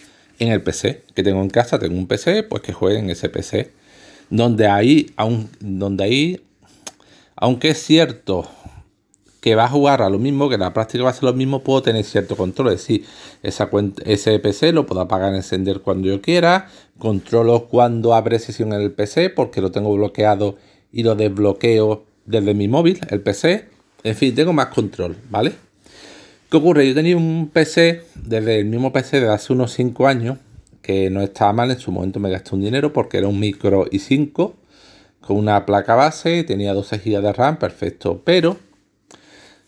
en 0.41 0.49
el 0.51 0.63
PC 0.63 1.05
que 1.15 1.23
tengo 1.23 1.41
en 1.41 1.49
casa. 1.49 1.79
Tengo 1.79 1.97
un 1.97 2.07
PC, 2.07 2.43
pues 2.43 2.63
que 2.63 2.73
juegue 2.73 2.99
en 2.99 3.09
ese 3.09 3.29
PC. 3.29 3.73
Donde 4.31 4.67
ahí, 4.67 5.13
aun, 5.17 5.49
donde 5.61 6.05
ahí, 6.05 6.41
aunque 7.37 7.71
es 7.71 7.79
cierto 7.83 8.49
que 9.41 9.55
va 9.55 9.65
a 9.65 9.69
jugar 9.69 10.01
a 10.01 10.09
lo 10.09 10.19
mismo, 10.19 10.49
que 10.49 10.57
la 10.57 10.73
práctica 10.73 11.05
va 11.05 11.11
a 11.11 11.13
ser 11.13 11.25
lo 11.25 11.35
mismo, 11.35 11.63
puedo 11.63 11.83
tener 11.83 12.03
cierto 12.05 12.35
control. 12.35 12.69
Es 12.69 12.81
decir, 12.81 13.05
esa 13.43 13.67
cuenta, 13.67 14.03
ese 14.07 14.39
PC 14.39 14.73
lo 14.73 14.87
puedo 14.87 15.03
apagar 15.03 15.35
y 15.35 15.37
encender 15.37 15.81
cuando 15.83 16.09
yo 16.09 16.21
quiera. 16.21 16.69
Controlo 16.99 17.67
cuando 17.67 18.15
abre 18.15 18.39
sesión 18.39 18.73
en 18.73 18.81
el 18.81 18.93
PC 18.93 19.31
porque 19.31 19.61
lo 19.61 19.71
tengo 19.71 19.95
bloqueado 19.95 20.57
y 20.91 21.03
lo 21.03 21.15
desbloqueo 21.15 22.07
desde 22.25 22.55
mi 22.55 22.69
móvil, 22.69 23.01
el 23.11 23.21
PC. 23.21 23.69
En 24.03 24.17
fin, 24.17 24.35
tengo 24.35 24.53
más 24.53 24.67
control, 24.67 25.17
¿vale? 25.31 25.64
¿Qué 26.51 26.59
ocurre? 26.59 26.87
Yo 26.87 26.95
tenía 26.95 27.17
un 27.17 27.51
PC, 27.53 28.03
desde 28.15 28.61
el 28.61 28.67
mismo 28.67 28.93
PC 28.93 29.21
de 29.21 29.29
hace 29.29 29.53
unos 29.53 29.73
5 29.73 30.07
años, 30.07 30.39
que 30.83 31.11
no 31.11 31.23
estaba 31.23 31.53
mal, 31.53 31.71
en 31.71 31.79
su 31.79 31.91
momento 31.91 32.21
me 32.21 32.31
gasté 32.31 32.55
un 32.55 32.61
dinero 32.61 32.93
porque 32.93 33.19
era 33.19 33.27
un 33.27 33.41
micro 33.41 33.87
i5 33.87 34.53
con 35.21 35.37
una 35.39 35.65
placa 35.65 35.95
base, 35.95 36.45
tenía 36.45 36.75
12 36.75 36.99
GB 36.99 37.23
de 37.23 37.33
RAM, 37.33 37.59
perfecto, 37.59 38.21
pero 38.25 38.59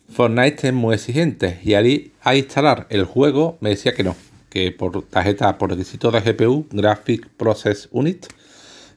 Fortnite 0.09 0.69
es 0.69 0.75
muy 0.75 0.95
exigente 0.95 1.59
y 1.65 1.75
ahí 1.75 2.13
a 2.23 2.37
instalar 2.37 2.87
el 2.91 3.05
juego 3.05 3.57
me 3.61 3.71
decía 3.71 3.95
que 3.95 4.05
no, 4.05 4.15
que 4.51 4.71
por 4.71 5.03
tarjeta, 5.03 5.57
por 5.57 5.71
requisito 5.71 6.11
de 6.11 6.21
GPU, 6.21 6.67
Graphic 6.71 7.27
Process 7.37 7.89
Unit, 7.91 8.27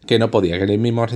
que 0.05 0.19
no 0.19 0.29
podía, 0.29 0.57
que 0.57 0.65
él 0.65 0.77
mismo 0.77 1.07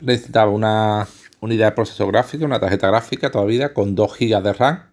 necesitaba 0.00 0.50
una 0.50 1.08
unidad 1.40 1.66
de 1.66 1.72
proceso 1.72 2.06
gráfico, 2.06 2.44
una 2.44 2.60
tarjeta 2.60 2.86
gráfica 2.86 3.30
todavía 3.30 3.74
con 3.74 3.96
2 3.96 4.18
GB 4.18 4.42
de 4.42 4.52
RAM 4.52 4.91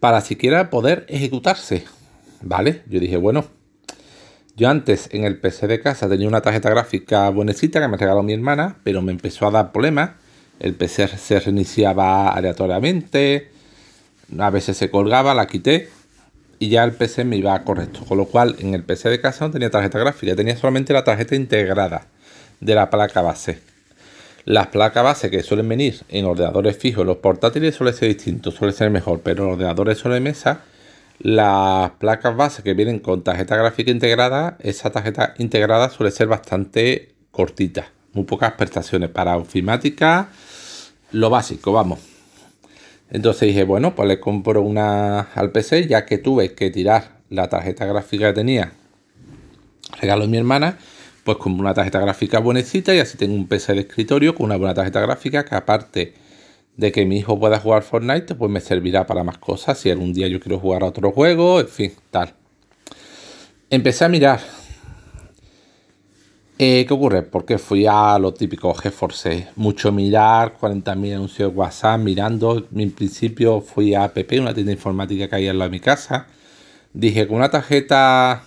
para 0.00 0.20
siquiera 0.20 0.70
poder 0.70 1.06
ejecutarse. 1.08 1.84
¿Vale? 2.40 2.82
Yo 2.88 3.00
dije, 3.00 3.16
bueno, 3.16 3.46
yo 4.56 4.68
antes 4.68 5.08
en 5.12 5.24
el 5.24 5.38
PC 5.38 5.66
de 5.66 5.80
casa 5.80 6.08
tenía 6.08 6.28
una 6.28 6.40
tarjeta 6.40 6.70
gráfica 6.70 7.28
buenecita 7.30 7.80
que 7.80 7.88
me 7.88 7.96
regaló 7.96 8.22
mi 8.22 8.32
hermana, 8.32 8.76
pero 8.84 9.02
me 9.02 9.12
empezó 9.12 9.46
a 9.46 9.50
dar 9.50 9.72
problemas 9.72 10.10
el 10.60 10.74
PC 10.74 11.08
se 11.08 11.40
reiniciaba 11.40 12.30
aleatoriamente, 12.30 13.50
a 14.38 14.50
veces 14.50 14.76
se 14.76 14.90
colgaba, 14.90 15.34
la 15.34 15.46
quité 15.46 15.88
y 16.58 16.68
ya 16.68 16.82
el 16.84 16.92
PC 16.92 17.24
me 17.24 17.36
iba 17.36 17.62
correcto. 17.62 18.04
Con 18.04 18.18
lo 18.18 18.26
cual 18.26 18.56
en 18.58 18.74
el 18.74 18.82
PC 18.82 19.08
de 19.08 19.20
casa 19.20 19.46
no 19.46 19.52
tenía 19.52 19.70
tarjeta 19.70 19.98
gráfica, 19.98 20.34
tenía 20.34 20.56
solamente 20.56 20.92
la 20.92 21.04
tarjeta 21.04 21.36
integrada 21.36 22.06
de 22.60 22.74
la 22.74 22.90
placa 22.90 23.22
base. 23.22 23.60
Las 24.48 24.68
placas 24.68 25.04
base 25.04 25.30
que 25.30 25.42
suelen 25.42 25.68
venir 25.68 26.00
en 26.08 26.24
ordenadores 26.24 26.78
fijos, 26.78 27.04
los 27.04 27.18
portátiles 27.18 27.74
suele 27.74 27.92
ser 27.92 28.08
distinto, 28.08 28.50
suele 28.50 28.72
ser 28.72 28.88
mejor, 28.88 29.20
pero 29.20 29.44
en 29.44 29.50
ordenadores 29.50 30.02
de 30.02 30.20
mesa, 30.20 30.62
las 31.18 31.90
placas 31.98 32.34
base 32.34 32.62
que 32.62 32.72
vienen 32.72 32.98
con 32.98 33.22
tarjeta 33.22 33.56
gráfica 33.56 33.90
integrada, 33.90 34.56
esa 34.60 34.88
tarjeta 34.88 35.34
integrada 35.36 35.90
suele 35.90 36.10
ser 36.10 36.28
bastante 36.28 37.14
cortita, 37.30 37.92
muy 38.14 38.24
pocas 38.24 38.54
prestaciones 38.54 39.10
para 39.10 39.36
ofimática 39.36 40.30
lo 41.12 41.28
básico, 41.28 41.72
vamos. 41.72 41.98
Entonces 43.10 43.48
dije, 43.48 43.64
bueno, 43.64 43.94
pues 43.94 44.08
le 44.08 44.18
compro 44.18 44.62
una 44.62 45.28
al 45.34 45.52
PC, 45.52 45.88
ya 45.88 46.06
que 46.06 46.16
tuve 46.16 46.54
que 46.54 46.70
tirar 46.70 47.18
la 47.28 47.50
tarjeta 47.50 47.84
gráfica 47.84 48.28
que 48.28 48.32
tenía, 48.32 48.72
regalo 50.00 50.22
de 50.22 50.28
mi 50.28 50.38
hermana, 50.38 50.78
pues 51.28 51.36
como 51.36 51.60
una 51.60 51.74
tarjeta 51.74 52.00
gráfica 52.00 52.38
buenecita 52.38 52.94
y 52.94 53.00
así 53.00 53.18
tengo 53.18 53.34
un 53.34 53.46
PC 53.46 53.74
de 53.74 53.80
escritorio 53.80 54.34
con 54.34 54.46
una 54.46 54.56
buena 54.56 54.72
tarjeta 54.72 55.02
gráfica 55.02 55.44
que 55.44 55.54
aparte 55.54 56.14
de 56.74 56.90
que 56.90 57.04
mi 57.04 57.18
hijo 57.18 57.38
pueda 57.38 57.60
jugar 57.60 57.82
Fortnite, 57.82 58.34
pues 58.34 58.50
me 58.50 58.62
servirá 58.62 59.06
para 59.06 59.22
más 59.24 59.36
cosas. 59.36 59.78
Si 59.78 59.90
algún 59.90 60.14
día 60.14 60.26
yo 60.26 60.40
quiero 60.40 60.58
jugar 60.58 60.84
a 60.84 60.86
otro 60.86 61.12
juego, 61.12 61.60
en 61.60 61.68
fin, 61.68 61.92
tal. 62.10 62.32
Empecé 63.68 64.06
a 64.06 64.08
mirar 64.08 64.40
eh, 66.58 66.86
¿Qué 66.88 66.94
ocurre? 66.94 67.20
Porque 67.24 67.58
fui 67.58 67.84
a 67.86 68.18
lo 68.18 68.32
típico 68.32 68.72
GeForce, 68.72 69.48
mucho 69.56 69.92
mirar, 69.92 70.56
40.000 70.58 71.14
anuncios 71.14 71.52
de 71.52 71.58
WhatsApp, 71.58 72.00
mirando. 72.00 72.66
En 72.74 72.90
principio 72.92 73.60
fui 73.60 73.94
a 73.94 74.04
APP, 74.04 74.40
una 74.40 74.54
tienda 74.54 74.72
informática 74.72 75.28
que 75.28 75.36
hay 75.36 75.48
al 75.48 75.58
lado 75.58 75.68
de 75.70 75.76
mi 75.76 75.80
casa. 75.80 76.26
Dije, 76.94 77.28
con 77.28 77.36
una 77.36 77.50
tarjeta 77.50 78.44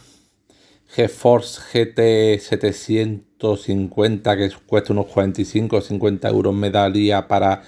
GeForce 0.94 1.62
GT 1.72 2.40
750 2.40 4.38
que 4.38 4.52
cuesta 4.66 4.94
unos 4.94 5.08
45 5.08 5.78
o 5.78 5.82
50 5.82 6.30
euros 6.30 6.54
me 6.54 6.70
daría 6.70 7.28
para 7.28 7.62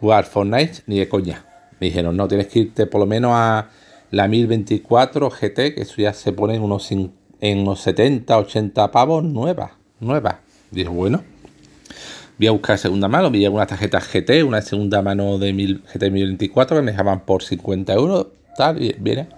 jugar 0.00 0.24
Fortnite, 0.24 0.82
ni 0.86 0.98
de 0.98 1.08
coña. 1.08 1.44
Me 1.80 1.86
dijeron, 1.86 2.16
no, 2.16 2.28
tienes 2.28 2.48
que 2.48 2.60
irte 2.60 2.86
por 2.86 3.00
lo 3.00 3.06
menos 3.06 3.32
a 3.34 3.70
la 4.10 4.28
1024 4.28 5.30
GT, 5.30 5.74
que 5.74 5.82
eso 5.82 5.94
ya 5.96 6.12
se 6.12 6.32
pone 6.32 6.56
en 6.56 6.62
unos, 6.62 6.90
en 6.90 7.58
unos 7.58 7.80
70, 7.80 8.36
80 8.36 8.90
pavos 8.90 9.24
nuevas 9.24 9.78
nueva. 10.00 10.40
Dijo, 10.70 10.92
bueno, 10.92 11.22
voy 12.38 12.46
a 12.46 12.52
buscar 12.52 12.78
segunda 12.78 13.08
mano, 13.08 13.30
vi 13.30 13.46
una 13.46 13.66
tarjeta 13.66 14.00
GT, 14.00 14.44
una 14.44 14.62
segunda 14.62 15.02
mano 15.02 15.38
de 15.38 15.52
mil, 15.52 15.82
GT 15.92 16.10
1024 16.10 16.76
que 16.76 16.82
me 16.82 16.90
dejaban 16.92 17.20
por 17.20 17.42
50 17.42 17.92
euros, 17.94 18.28
tal, 18.56 18.82
y 18.82 18.94
viene. 18.98 19.28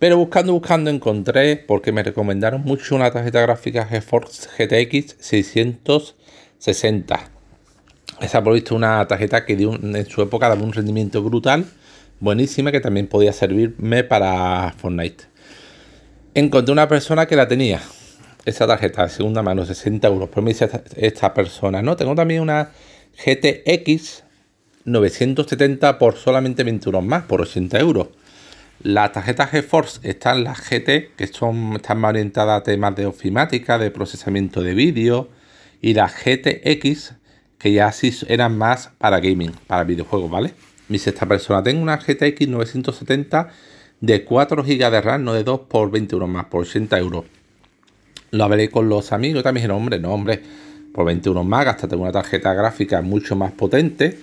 Pero 0.00 0.16
buscando, 0.16 0.54
buscando 0.54 0.88
encontré, 0.88 1.56
porque 1.56 1.92
me 1.92 2.02
recomendaron 2.02 2.62
mucho 2.62 2.96
una 2.96 3.10
tarjeta 3.10 3.42
gráfica 3.42 3.84
GeForce 3.84 4.48
GTX 4.56 5.16
660. 5.20 7.30
Esa 8.22 8.42
por 8.42 8.54
visto 8.54 8.74
una 8.74 9.06
tarjeta 9.06 9.44
que 9.44 9.56
dio 9.56 9.74
en 9.74 10.06
su 10.06 10.22
época 10.22 10.48
daba 10.48 10.62
un 10.62 10.72
rendimiento 10.72 11.22
brutal, 11.22 11.66
buenísima, 12.18 12.72
que 12.72 12.80
también 12.80 13.08
podía 13.08 13.34
servirme 13.34 14.02
para 14.02 14.74
Fortnite. 14.78 15.24
Encontré 16.32 16.72
una 16.72 16.88
persona 16.88 17.26
que 17.26 17.36
la 17.36 17.46
tenía, 17.46 17.82
esa 18.46 18.66
tarjeta 18.66 19.02
de 19.02 19.10
segunda 19.10 19.42
mano, 19.42 19.66
60 19.66 20.08
euros. 20.08 20.30
Pero 20.30 20.40
me 20.40 20.52
dice 20.52 20.70
esta, 20.96 21.34
persona, 21.34 21.82
no, 21.82 21.96
tengo 21.96 22.14
también 22.14 22.40
una 22.40 22.70
GTX 23.22 24.24
970 24.86 25.98
por 25.98 26.16
solamente 26.16 26.64
20 26.64 26.88
euros 26.88 27.04
más, 27.04 27.24
por 27.24 27.42
80 27.42 27.78
euros. 27.78 28.08
Las 28.82 29.12
tarjetas 29.12 29.50
GeForce 29.50 30.00
están 30.08 30.42
las 30.42 30.58
GT, 30.58 31.14
que 31.14 31.26
son, 31.30 31.74
están 31.74 32.00
más 32.00 32.10
orientadas 32.10 32.60
a 32.60 32.62
temas 32.62 32.96
de 32.96 33.04
ofimática, 33.04 33.78
de 33.78 33.90
procesamiento 33.90 34.62
de 34.62 34.72
vídeo, 34.72 35.28
y 35.82 35.92
las 35.92 36.14
GTX, 36.14 37.12
que 37.58 37.72
ya 37.72 37.92
sí 37.92 38.10
eran 38.26 38.56
más 38.56 38.90
para 38.96 39.20
gaming, 39.20 39.52
para 39.66 39.84
videojuegos, 39.84 40.30
¿vale? 40.30 40.54
Dice 40.88 41.10
esta 41.10 41.26
persona, 41.26 41.62
tengo 41.62 41.82
una 41.82 41.98
GTX 41.98 42.48
970 42.48 43.48
de 44.00 44.24
4 44.24 44.62
GB 44.62 44.90
de 44.90 45.00
RAM, 45.02 45.24
no 45.24 45.34
de 45.34 45.44
2 45.44 45.60
por 45.68 45.90
20 45.90 46.14
euros 46.14 46.30
más, 46.30 46.46
por 46.46 46.62
80 46.62 46.98
euros. 46.98 47.24
Lo 48.30 48.44
hablé 48.44 48.70
con 48.70 48.88
los 48.88 49.12
amigos, 49.12 49.42
también 49.42 49.64
dijeron, 49.64 49.76
hombre, 49.76 49.98
no, 49.98 50.10
hombre, 50.14 50.42
por 50.94 51.04
21 51.04 51.44
más, 51.44 51.66
gástate 51.66 51.96
una 51.96 52.12
tarjeta 52.12 52.54
gráfica 52.54 53.02
mucho 53.02 53.36
más 53.36 53.52
potente, 53.52 54.18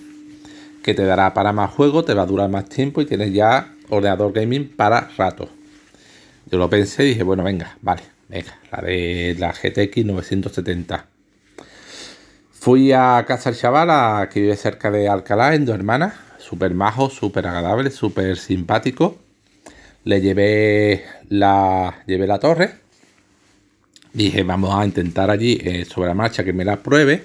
que 0.81 0.95
te 0.95 1.03
dará 1.03 1.35
para 1.35 1.53
más 1.53 1.69
juegos, 1.69 2.05
te 2.05 2.15
va 2.15 2.23
a 2.23 2.25
durar 2.25 2.49
más 2.49 2.67
tiempo 2.67 3.01
y 3.01 3.05
tienes 3.05 3.31
ya 3.31 3.76
ordenador 3.89 4.33
gaming 4.33 4.69
para 4.75 5.09
rato. 5.17 5.49
Yo 6.49 6.57
lo 6.57 6.69
pensé 6.69 7.05
y 7.05 7.09
dije, 7.09 7.23
bueno, 7.23 7.43
venga, 7.43 7.77
vale, 7.81 8.03
venga, 8.29 8.57
la 8.71 8.81
de 8.81 9.35
la 9.37 9.51
GTX 9.51 10.05
970. 10.05 11.05
Fui 12.51 12.91
a 12.91 13.23
casa 13.27 13.51
del 13.51 13.59
chaval, 13.59 14.29
que 14.29 14.41
vive 14.41 14.55
cerca 14.55 14.91
de 14.91 15.07
Alcalá, 15.07 15.55
en 15.55 15.65
dos 15.65 15.75
hermanas, 15.75 16.15
súper 16.37 16.73
majo, 16.73 17.09
súper 17.09 17.47
agradable, 17.47 17.91
súper 17.91 18.37
simpático. 18.37 19.17
Le 20.03 20.21
llevé 20.21 21.03
la, 21.29 22.03
llevé 22.05 22.27
la 22.27 22.39
torre 22.39 22.87
Dije, 24.17 24.41
vamos 24.41 24.73
a 24.73 24.83
intentar 24.83 25.29
allí 25.29 25.59
eh, 25.63 25.85
sobre 25.85 26.07
la 26.07 26.15
marcha 26.15 26.43
que 26.43 26.51
me 26.51 26.65
la 26.65 26.77
pruebe. 26.77 27.23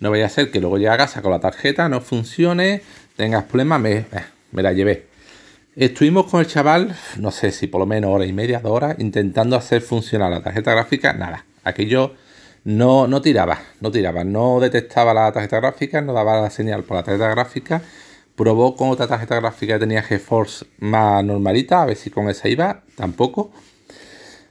No 0.00 0.10
vaya 0.10 0.26
a 0.26 0.28
ser 0.28 0.50
que 0.50 0.60
luego 0.60 0.76
llegue 0.76 0.90
a 0.90 0.98
casa 0.98 1.22
con 1.22 1.30
la 1.30 1.40
tarjeta, 1.40 1.88
no 1.88 2.02
funcione, 2.02 2.82
tengas 3.16 3.44
problemas, 3.44 3.80
me, 3.80 3.92
eh, 3.92 4.06
me 4.52 4.62
la 4.62 4.74
llevé. 4.74 5.06
Estuvimos 5.76 6.24
con 6.30 6.40
el 6.40 6.46
chaval, 6.46 6.96
no 7.18 7.30
sé 7.30 7.52
si 7.52 7.66
por 7.66 7.80
lo 7.80 7.86
menos 7.86 8.10
hora 8.10 8.24
y 8.24 8.32
media, 8.32 8.60
dos 8.60 8.72
horas, 8.72 8.96
intentando 8.98 9.56
hacer 9.56 9.82
funcionar 9.82 10.30
la 10.30 10.42
tarjeta 10.42 10.72
gráfica. 10.72 11.12
Nada, 11.12 11.44
aquello 11.64 12.14
no, 12.64 13.06
no 13.06 13.20
tiraba, 13.20 13.60
no 13.82 13.90
tiraba, 13.90 14.24
no 14.24 14.58
detectaba 14.58 15.12
la 15.12 15.30
tarjeta 15.32 15.60
gráfica, 15.60 16.00
no 16.00 16.14
daba 16.14 16.40
la 16.40 16.48
señal 16.48 16.82
por 16.84 16.96
la 16.96 17.02
tarjeta 17.02 17.28
gráfica. 17.28 17.82
Probó 18.36 18.74
con 18.74 18.88
otra 18.88 19.06
tarjeta 19.06 19.36
gráfica 19.36 19.74
que 19.74 19.80
tenía 19.80 20.02
GeForce 20.02 20.64
más 20.78 21.22
normalita, 21.22 21.82
a 21.82 21.84
ver 21.84 21.96
si 21.96 22.08
con 22.08 22.30
esa 22.30 22.48
iba, 22.48 22.80
tampoco. 22.94 23.50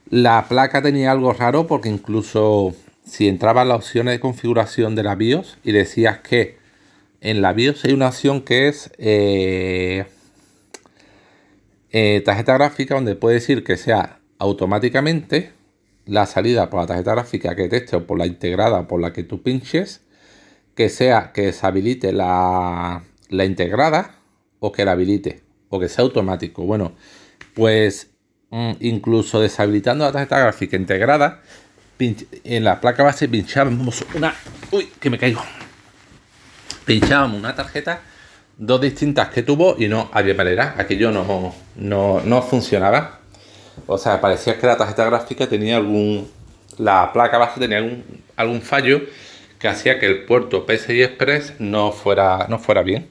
La 0.08 0.46
placa 0.48 0.80
tenía 0.80 1.10
algo 1.10 1.32
raro 1.32 1.66
porque 1.66 1.88
incluso 1.88 2.72
si 3.04 3.26
entraba 3.26 3.62
en 3.62 3.68
las 3.70 3.78
opciones 3.78 4.14
de 4.14 4.20
configuración 4.20 4.94
de 4.94 5.02
la 5.02 5.16
BIOS 5.16 5.58
y 5.64 5.72
decías 5.72 6.18
que 6.20 6.56
en 7.20 7.42
la 7.42 7.52
BIOS 7.52 7.84
hay 7.84 7.94
una 7.94 8.10
opción 8.10 8.42
que 8.42 8.68
es 8.68 8.92
eh, 8.98 10.04
eh, 11.96 12.22
tarjeta 12.24 12.54
gráfica 12.54 12.94
donde 12.94 13.14
puede 13.14 13.36
decir 13.36 13.64
que 13.64 13.76
sea 13.76 14.20
automáticamente 14.38 15.52
la 16.04 16.26
salida 16.26 16.70
por 16.70 16.80
la 16.80 16.86
tarjeta 16.86 17.12
gráfica 17.12 17.56
que 17.56 17.68
teste 17.68 17.96
o 17.96 18.06
por 18.06 18.18
la 18.18 18.26
integrada 18.26 18.86
por 18.86 19.00
la 19.00 19.12
que 19.12 19.22
tú 19.22 19.42
pinches, 19.42 20.02
que 20.74 20.88
sea 20.88 21.32
que 21.32 21.46
deshabilite 21.46 22.12
la, 22.12 23.02
la 23.28 23.44
integrada 23.44 24.16
o 24.60 24.72
que 24.72 24.84
la 24.84 24.92
habilite 24.92 25.42
o 25.68 25.80
que 25.80 25.88
sea 25.88 26.04
automático. 26.04 26.64
Bueno, 26.64 26.92
pues 27.54 28.10
Mm, 28.50 28.72
incluso 28.80 29.40
deshabilitando 29.40 30.04
la 30.04 30.12
tarjeta 30.12 30.38
gráfica 30.38 30.76
integrada, 30.76 31.42
en 31.98 32.64
la 32.64 32.80
placa 32.80 33.02
base 33.02 33.28
pinchábamos 33.28 34.04
una. 34.14 34.34
Uy, 34.70 34.88
que 35.00 35.10
me 35.10 35.18
caigo. 35.18 35.42
Pinchábamos 36.84 37.38
una 37.38 37.54
tarjeta, 37.54 38.00
dos 38.58 38.80
distintas 38.80 39.28
que 39.28 39.42
tuvo 39.42 39.76
y 39.78 39.88
no 39.88 40.08
había 40.12 40.34
manera. 40.34 40.74
Aquello 40.78 41.10
no, 41.10 41.54
no, 41.76 42.20
no 42.24 42.42
funcionaba. 42.42 43.20
O 43.86 43.98
sea, 43.98 44.20
parecía 44.20 44.58
que 44.58 44.66
la 44.66 44.76
tarjeta 44.76 45.04
gráfica 45.04 45.46
tenía 45.46 45.76
algún. 45.76 46.30
La 46.78 47.12
placa 47.12 47.38
base 47.38 47.60
tenía 47.60 47.78
algún, 47.78 48.04
algún 48.36 48.62
fallo 48.62 49.02
que 49.58 49.68
hacía 49.68 49.98
que 49.98 50.06
el 50.06 50.24
puerto 50.24 50.66
PCI 50.66 51.02
Express 51.02 51.54
no 51.58 51.92
fuera, 51.92 52.46
no 52.48 52.58
fuera 52.58 52.82
bien. 52.82 53.08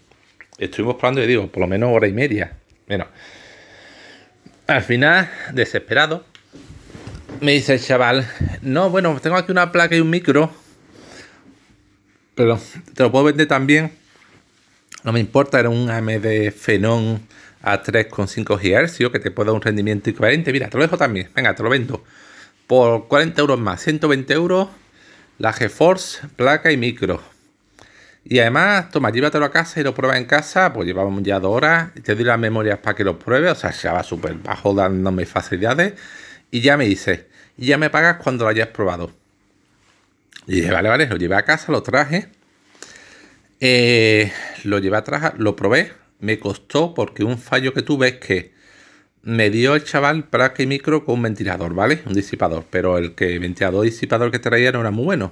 Estuvimos 0.57 0.95
probando 0.95 1.23
y 1.23 1.27
digo, 1.27 1.47
por 1.47 1.61
lo 1.61 1.67
menos 1.67 1.89
hora 1.93 2.07
y 2.07 2.13
media. 2.13 2.53
Bueno, 2.87 3.07
al 4.67 4.81
final, 4.83 5.29
desesperado, 5.53 6.23
me 7.41 7.53
dice 7.53 7.73
el 7.73 7.81
chaval, 7.81 8.27
no, 8.61 8.89
bueno, 8.89 9.19
tengo 9.21 9.35
aquí 9.35 9.51
una 9.51 9.71
placa 9.71 9.95
y 9.95 9.99
un 9.99 10.09
micro, 10.09 10.51
pero 12.35 12.59
te 12.93 13.03
lo 13.03 13.11
puedo 13.11 13.25
vender 13.25 13.47
también. 13.47 13.91
No 15.05 15.13
me 15.13 15.19
importa, 15.19 15.59
era 15.59 15.69
un 15.69 15.87
AMD 15.91 16.51
Phenom 16.51 17.19
a 17.61 17.83
3,5 17.83 18.57
GHz 18.57 19.11
que 19.11 19.19
te 19.19 19.29
puede 19.29 19.49
dar 19.49 19.55
un 19.55 19.61
rendimiento 19.61 20.09
equivalente. 20.09 20.51
Mira, 20.51 20.67
te 20.67 20.77
lo 20.77 20.83
dejo 20.83 20.97
también. 20.97 21.29
Venga, 21.35 21.53
te 21.53 21.61
lo 21.61 21.69
vendo. 21.69 22.03
Por 22.65 23.07
40 23.07 23.39
euros 23.39 23.59
más, 23.59 23.81
120 23.83 24.33
euros, 24.33 24.67
la 25.37 25.53
GeForce, 25.53 26.27
placa 26.35 26.71
y 26.71 26.77
micro. 26.77 27.21
Y 28.23 28.39
además, 28.39 28.89
toma, 28.89 29.11
llévatelo 29.11 29.45
a 29.45 29.51
casa 29.51 29.79
y 29.79 29.83
lo 29.83 29.93
pruebas 29.93 30.17
en 30.17 30.25
casa. 30.25 30.73
Pues 30.73 30.87
llevamos 30.87 31.21
ya 31.21 31.39
dos 31.39 31.55
horas. 31.55 31.91
Te 32.03 32.15
doy 32.15 32.23
las 32.23 32.39
memorias 32.39 32.79
para 32.79 32.95
que 32.95 33.03
lo 33.03 33.19
pruebes. 33.19 33.51
O 33.51 33.55
sea, 33.55 33.69
ya 33.69 33.93
va 33.93 34.01
súper 34.01 34.33
bajo 34.33 34.73
dándome 34.73 35.27
facilidades. 35.27 35.93
Y 36.49 36.61
ya 36.61 36.77
me 36.77 36.85
dice, 36.85 37.27
y 37.57 37.67
ya 37.67 37.77
me 37.77 37.91
pagas 37.91 38.17
cuando 38.23 38.45
lo 38.45 38.49
hayas 38.49 38.69
probado. 38.69 39.11
Y 40.47 40.55
dije, 40.55 40.71
vale, 40.71 40.89
vale, 40.89 41.05
lo 41.05 41.17
llevé 41.17 41.35
a 41.35 41.43
casa, 41.43 41.71
lo 41.71 41.83
traje. 41.83 42.29
Eh, 43.67 44.31
lo 44.63 44.77
llevé 44.77 44.97
atrás, 44.97 45.33
lo 45.39 45.55
probé. 45.55 45.91
Me 46.19 46.37
costó 46.37 46.93
porque 46.93 47.23
un 47.23 47.39
fallo 47.39 47.73
que 47.73 47.81
tuve 47.81 48.09
es 48.09 48.15
que 48.17 48.53
me 49.23 49.49
dio 49.49 49.73
el 49.73 49.83
chaval 49.83 50.25
placa 50.25 50.61
y 50.61 50.67
micro 50.67 51.03
con 51.03 51.15
un 51.15 51.23
ventilador, 51.23 51.73
¿vale? 51.73 52.03
Un 52.05 52.13
disipador. 52.13 52.65
Pero 52.69 52.99
el 52.99 53.15
que 53.15 53.39
ventilador 53.39 53.83
y 53.83 53.89
disipador 53.89 54.29
que 54.29 54.37
traía 54.37 54.71
no 54.71 54.81
era 54.81 54.91
muy 54.91 55.05
bueno. 55.05 55.31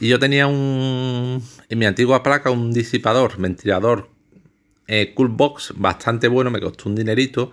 Y 0.00 0.08
yo 0.08 0.18
tenía 0.18 0.48
un. 0.48 1.40
En 1.68 1.78
mi 1.78 1.86
antigua 1.86 2.24
placa, 2.24 2.50
un 2.50 2.72
disipador, 2.72 3.38
ventilador 3.38 4.10
eh, 4.88 5.14
Coolbox 5.14 5.74
bastante 5.76 6.26
bueno, 6.26 6.50
me 6.50 6.60
costó 6.60 6.88
un 6.88 6.96
dinerito. 6.96 7.52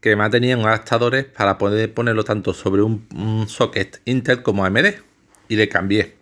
Que 0.00 0.10
además 0.10 0.32
tenían 0.32 0.60
adaptadores 0.60 1.26
para 1.26 1.58
poder 1.58 1.94
ponerlo 1.94 2.24
tanto 2.24 2.54
sobre 2.54 2.82
un, 2.82 3.46
socket 3.46 4.00
Intel 4.04 4.42
como 4.42 4.64
AMD. 4.64 4.94
Y 5.48 5.54
le 5.54 5.68
cambié. 5.68 6.17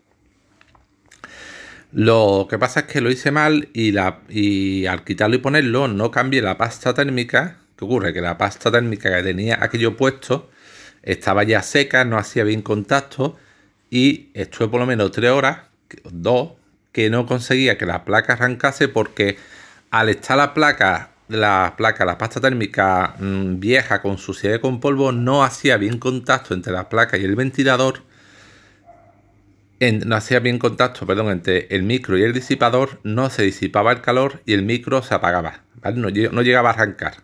Lo 1.96 2.46
que 2.50 2.58
pasa 2.58 2.80
es 2.80 2.86
que 2.88 3.00
lo 3.00 3.10
hice 3.10 3.30
mal 3.30 3.70
y, 3.72 3.96
al 3.96 5.02
quitarlo 5.02 5.36
y 5.36 5.38
ponerlo 5.38 5.88
no 5.88 6.10
cambié 6.10 6.42
la 6.42 6.58
pasta 6.58 6.92
térmica. 6.92 7.56
¿Qué 7.74 7.86
ocurre? 7.86 8.12
Que 8.12 8.20
la 8.20 8.36
pasta 8.36 8.70
térmica 8.70 9.16
que 9.16 9.22
tenía 9.22 9.64
aquello 9.64 9.96
puesto 9.96 10.50
estaba 11.02 11.42
ya 11.44 11.62
seca, 11.62 12.04
no 12.04 12.18
hacía 12.18 12.44
bien 12.44 12.60
contacto 12.60 13.38
y 13.88 14.28
estuve 14.34 14.68
por 14.68 14.80
lo 14.80 14.84
menos 14.84 15.10
tres 15.10 15.30
horas, 15.30 15.60
dos, 16.12 16.50
que 16.92 17.08
no 17.08 17.24
conseguía 17.24 17.78
que 17.78 17.86
la 17.86 18.04
placa 18.04 18.34
arrancase 18.34 18.88
porque 18.88 19.38
al 19.90 20.10
estar 20.10 20.36
la 20.36 20.52
placa, 20.52 21.12
la 21.28 21.76
placa, 21.78 22.04
la 22.04 22.18
pasta 22.18 22.42
térmica 22.42 23.14
mm, 23.18 23.58
vieja 23.58 24.02
con 24.02 24.18
suciedad 24.18 24.60
con 24.60 24.80
polvo, 24.80 25.12
no 25.12 25.44
hacía 25.44 25.78
bien 25.78 25.98
contacto 25.98 26.52
entre 26.52 26.74
la 26.74 26.90
placa 26.90 27.16
y 27.16 27.24
el 27.24 27.36
ventilador. 27.36 28.02
No 29.80 30.16
hacía 30.16 30.40
bien 30.40 30.58
contacto, 30.58 31.06
perdón, 31.06 31.30
entre 31.30 31.66
el 31.70 31.82
micro 31.82 32.16
y 32.16 32.22
el 32.22 32.32
disipador, 32.32 33.00
no 33.02 33.30
se 33.30 33.42
disipaba 33.42 33.92
el 33.92 34.00
calor 34.00 34.42
y 34.46 34.54
el 34.54 34.62
micro 34.62 35.02
se 35.02 35.14
apagaba, 35.14 35.62
no, 35.94 36.08
llegaba 36.08 36.70
a 36.70 36.72
arrancar. 36.72 37.18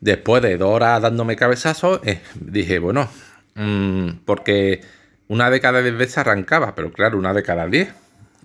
Después 0.00 0.42
de 0.42 0.56
dos 0.56 0.70
horas 0.70 1.02
dándome 1.02 1.34
cabezazos, 1.34 2.00
eh, 2.04 2.20
dije, 2.40 2.78
bueno, 2.78 3.08
mm, 3.56 4.20
porque 4.24 4.82
una 5.26 5.50
de 5.50 5.60
cada 5.60 5.82
10 5.82 5.96
veces 5.96 6.18
arrancaba, 6.18 6.74
pero 6.74 6.92
claro, 6.92 7.18
una 7.18 7.34
de 7.34 7.42
cada 7.42 7.66
10 7.66 7.92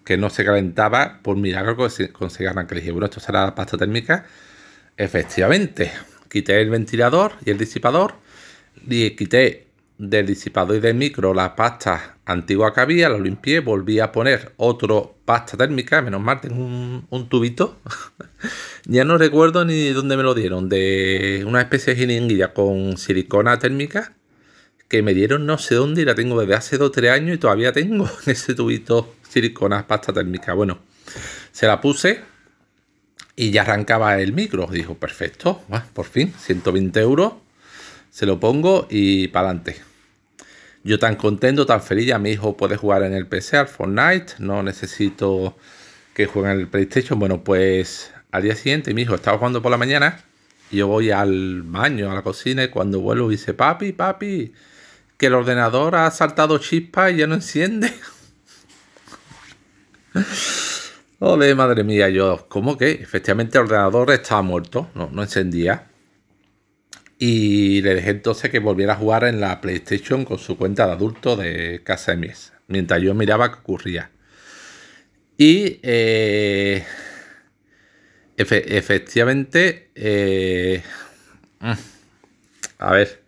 que 0.04 0.18
no 0.18 0.30
se 0.30 0.44
calentaba 0.44 1.20
por 1.22 1.38
milagro 1.38 1.78
conseguía 2.12 2.50
arrancar. 2.50 2.78
dije, 2.78 2.92
bueno, 2.92 3.06
esto 3.06 3.20
será 3.20 3.46
la 3.46 3.56
pasta 3.56 3.78
térmica. 3.78 4.26
Efectivamente, 4.98 5.92
quité 6.30 6.60
el 6.62 6.70
ventilador 6.70 7.34
y 7.46 7.52
el 7.52 7.58
disipador 7.58 8.16
y 8.88 9.12
quité 9.12 9.68
del 9.98 10.26
disipador 10.26 10.78
y 10.78 10.80
del 10.80 10.96
micro 10.96 11.34
la 11.34 11.56
pasta 11.56 12.18
antigua 12.26 12.74
que 12.74 12.82
había, 12.82 13.10
lo 13.10 13.20
limpié, 13.20 13.60
volví 13.60 14.00
a 14.00 14.12
poner 14.12 14.54
otro 14.58 15.18
pasta 15.26 15.58
térmica, 15.58 16.02
menos 16.02 16.22
mal 16.22 16.42
tengo 16.42 16.64
un, 16.64 17.06
un 17.10 17.30
tubito. 17.30 17.80
ya 18.86 19.06
no 19.06 19.18
recuerdo 19.18 19.66
ni 19.66 19.90
dónde 19.90 20.18
me 20.18 20.24
lo 20.24 20.34
dieron, 20.34 20.70
de 20.70 21.44
una 21.48 21.62
especie 21.62 21.94
de 21.94 22.02
jeringuilla 22.02 22.54
con 22.54 22.98
silicona 22.98 23.60
térmica 23.60 24.14
que 24.94 25.02
me 25.02 25.16
dieron 25.16 25.48
no 25.48 25.58
sé 25.58 25.74
dónde 25.74 26.04
y 26.04 26.06
la 26.06 26.14
tengo 26.14 26.40
desde 26.40 26.54
hace 26.54 26.78
2 26.78 26.88
o 26.88 26.92
3 26.92 27.10
años 27.10 27.36
y 27.36 27.40
todavía 27.40 27.74
tengo 27.74 28.08
ese 28.28 28.54
tubito 28.54 29.16
silicona 29.28 29.88
pasta 29.88 30.14
térmica. 30.14 30.54
Bueno, 30.54 30.78
se 31.52 31.66
la 31.66 31.82
puse 31.82 32.22
y 33.36 33.50
ya 33.50 33.64
arrancaba 33.64 34.20
el 34.20 34.34
micro. 34.34 34.68
Dijo, 34.68 34.94
perfecto, 34.96 35.64
por 35.94 36.06
fin, 36.06 36.32
120 36.38 37.00
euros, 37.00 37.34
se 38.14 38.26
lo 38.26 38.40
pongo 38.40 38.86
y 38.90 39.30
para 39.30 39.48
adelante. 39.48 39.82
Yo 40.84 41.00
tan 41.00 41.16
contento, 41.16 41.66
tan 41.66 41.82
feliz, 41.82 42.08
ya 42.08 42.20
mi 42.20 42.32
hijo 42.32 42.56
puede 42.56 42.78
jugar 42.78 43.04
en 43.04 43.14
el 43.14 43.26
PC 43.26 43.58
al 43.58 43.68
Fortnite, 43.68 44.36
no 44.40 44.62
necesito 44.62 45.58
que 46.14 46.28
juegue 46.28 46.52
en 46.52 46.60
el 46.60 46.68
PlayStation. 46.68 47.18
Bueno, 47.18 47.44
pues 47.44 48.14
al 48.32 48.44
día 48.44 48.56
siguiente 48.56 48.94
mi 48.94 49.02
hijo 49.02 49.16
estaba 49.16 49.38
jugando 49.38 49.62
por 49.62 49.72
la 49.72 49.78
mañana 49.78 50.24
yo 50.74 50.88
voy 50.88 51.12
al 51.12 51.62
baño, 51.64 52.12
a 52.12 52.16
la 52.16 52.22
cocina 52.24 52.64
y 52.64 52.70
cuando 52.70 53.00
vuelvo 53.00 53.30
dice, 53.30 53.54
papi, 53.54 53.92
papi, 53.94 54.54
que 55.18 55.28
el 55.28 55.34
ordenador 55.34 55.96
ha 55.96 56.10
saltado 56.12 56.58
chispa 56.58 57.12
y 57.12 57.18
ya 57.18 57.28
no 57.28 57.36
enciende. 57.36 57.94
Joder, 61.20 61.56
madre 61.56 61.84
mía, 61.84 62.10
yo, 62.10 62.48
¿cómo 62.50 62.78
que? 62.78 62.92
Efectivamente 62.92 63.58
el 63.58 63.66
ordenador 63.66 64.12
estaba 64.12 64.42
muerto, 64.42 64.90
no 64.94 65.22
encendía. 65.22 65.88
Y 67.26 67.82
le 67.84 67.96
dejé 67.96 68.10
entonces 68.10 68.52
que 68.52 68.60
volviera 68.60 68.92
a 68.92 68.96
jugar 68.98 69.24
en 69.24 69.40
la 69.40 69.62
PlayStation 69.62 70.26
con 70.26 70.40
su 70.40 70.58
cuenta 70.58 70.88
de 70.88 70.92
adulto 70.92 71.38
de 71.38 71.82
casa 71.82 72.14
de 72.14 72.34
mientras 72.68 73.02
yo 73.02 73.14
miraba 73.14 73.50
qué 73.50 73.60
ocurría. 73.60 74.12
Y 75.38 75.80
eh, 75.84 76.86
efectivamente, 78.36 79.90
eh, 79.96 80.84
mm, 81.62 81.72
a 82.80 82.92
ver, 82.92 83.24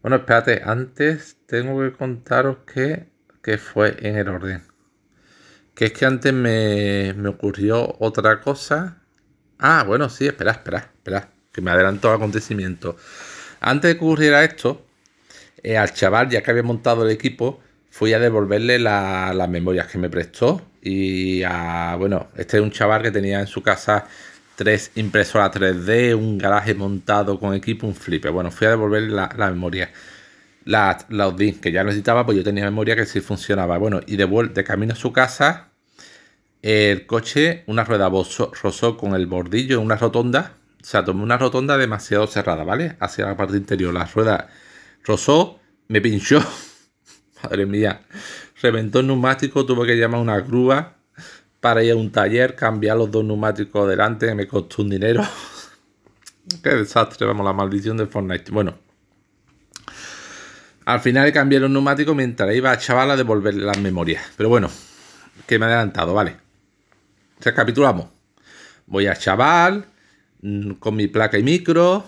bueno, 0.00 0.18
espérate, 0.18 0.62
antes 0.64 1.36
tengo 1.46 1.80
que 1.80 1.90
contaros 1.90 2.58
que, 2.72 3.08
fue 3.58 3.96
en 3.98 4.16
el 4.16 4.28
orden. 4.28 4.62
Que 5.74 5.86
es 5.86 5.92
que 5.92 6.06
antes 6.06 6.32
me, 6.32 7.10
ocurrió 7.26 7.96
otra 7.98 8.40
cosa. 8.40 9.02
Ah, 9.58 9.82
bueno, 9.84 10.08
sí, 10.08 10.24
espera, 10.24 10.52
espera, 10.52 10.92
espera, 10.94 11.33
que 11.54 11.60
me 11.60 11.70
adelantó 11.70 12.08
el 12.10 12.16
acontecimiento. 12.16 12.96
Antes 13.60 13.92
de 13.92 13.98
que 13.98 14.04
ocurriera 14.04 14.44
esto, 14.44 14.84
eh, 15.62 15.78
al 15.78 15.94
chaval, 15.94 16.28
ya 16.28 16.42
que 16.42 16.50
había 16.50 16.64
montado 16.64 17.06
el 17.06 17.10
equipo, 17.10 17.60
fui 17.90 18.12
a 18.12 18.18
devolverle 18.18 18.78
las 18.80 19.48
memorias 19.48 19.86
que 19.86 19.98
me 19.98 20.10
prestó. 20.10 20.60
Y 20.82 21.42
a, 21.44 21.94
bueno, 21.96 22.26
este 22.36 22.58
es 22.58 22.62
un 22.62 22.72
chaval 22.72 23.02
que 23.02 23.10
tenía 23.10 23.40
en 23.40 23.46
su 23.46 23.62
casa 23.62 24.06
tres 24.56 24.90
impresoras 24.96 25.52
3D, 25.52 26.14
un 26.14 26.38
garaje 26.38 26.74
montado 26.74 27.38
con 27.38 27.54
equipo, 27.54 27.86
un 27.86 27.94
flipper. 27.94 28.32
Bueno, 28.32 28.50
fui 28.50 28.66
a 28.66 28.70
devolver 28.70 29.02
la, 29.04 29.28
memoria. 29.48 29.90
La, 30.64 30.98
la 31.08 31.34
que 31.36 31.72
ya 31.72 31.84
necesitaba, 31.84 32.26
pues 32.26 32.36
yo 32.36 32.44
tenía 32.44 32.64
memoria 32.64 32.96
que 32.96 33.06
sí 33.06 33.20
funcionaba. 33.20 33.78
Bueno, 33.78 34.00
y 34.06 34.16
de, 34.16 34.26
de 34.52 34.64
camino 34.64 34.92
a 34.92 34.96
su 34.96 35.12
casa, 35.12 35.68
el 36.62 37.06
coche, 37.06 37.62
una 37.66 37.84
rueda 37.84 38.10
rozó 38.10 38.96
con 38.96 39.14
el 39.14 39.26
bordillo 39.26 39.78
en 39.78 39.84
una 39.84 39.96
rotonda. 39.96 40.54
O 40.84 40.86
sea, 40.86 41.02
tomé 41.02 41.22
una 41.22 41.38
rotonda 41.38 41.78
demasiado 41.78 42.26
cerrada, 42.26 42.62
¿vale? 42.62 42.98
Hacia 43.00 43.24
la 43.24 43.38
parte 43.38 43.56
interior. 43.56 43.94
La 43.94 44.04
rueda 44.04 44.50
rozó, 45.02 45.58
me 45.88 46.02
pinchó. 46.02 46.44
Madre 47.42 47.64
mía. 47.64 48.02
Reventó 48.60 49.00
el 49.00 49.06
neumático, 49.06 49.64
tuve 49.64 49.86
que 49.86 49.96
llamar 49.96 50.20
una 50.20 50.38
grúa 50.40 50.96
para 51.60 51.82
ir 51.82 51.92
a 51.92 51.96
un 51.96 52.12
taller, 52.12 52.54
cambiar 52.54 52.98
los 52.98 53.10
dos 53.10 53.24
neumáticos 53.24 53.88
delante, 53.88 54.34
me 54.34 54.46
costó 54.46 54.82
un 54.82 54.90
dinero. 54.90 55.22
Qué 56.62 56.68
desastre, 56.74 57.26
vamos, 57.26 57.46
la 57.46 57.54
maldición 57.54 57.96
de 57.96 58.06
Fortnite. 58.06 58.52
Bueno, 58.52 58.74
al 60.84 61.00
final 61.00 61.32
cambié 61.32 61.60
los 61.60 61.70
neumáticos 61.70 62.14
mientras 62.14 62.54
iba 62.54 62.70
a 62.70 62.76
chaval 62.76 63.10
a 63.10 63.16
devolver 63.16 63.54
las 63.54 63.78
memorias. 63.78 64.22
Pero 64.36 64.50
bueno, 64.50 64.70
que 65.46 65.58
me 65.58 65.64
he 65.64 65.68
adelantado, 65.70 66.12
vale. 66.12 66.36
Recapitulamos. 67.40 68.08
Voy 68.86 69.06
a 69.06 69.16
chaval 69.16 69.93
con 70.78 70.96
mi 70.96 71.08
placa 71.08 71.38
y 71.38 71.42
micro 71.42 72.04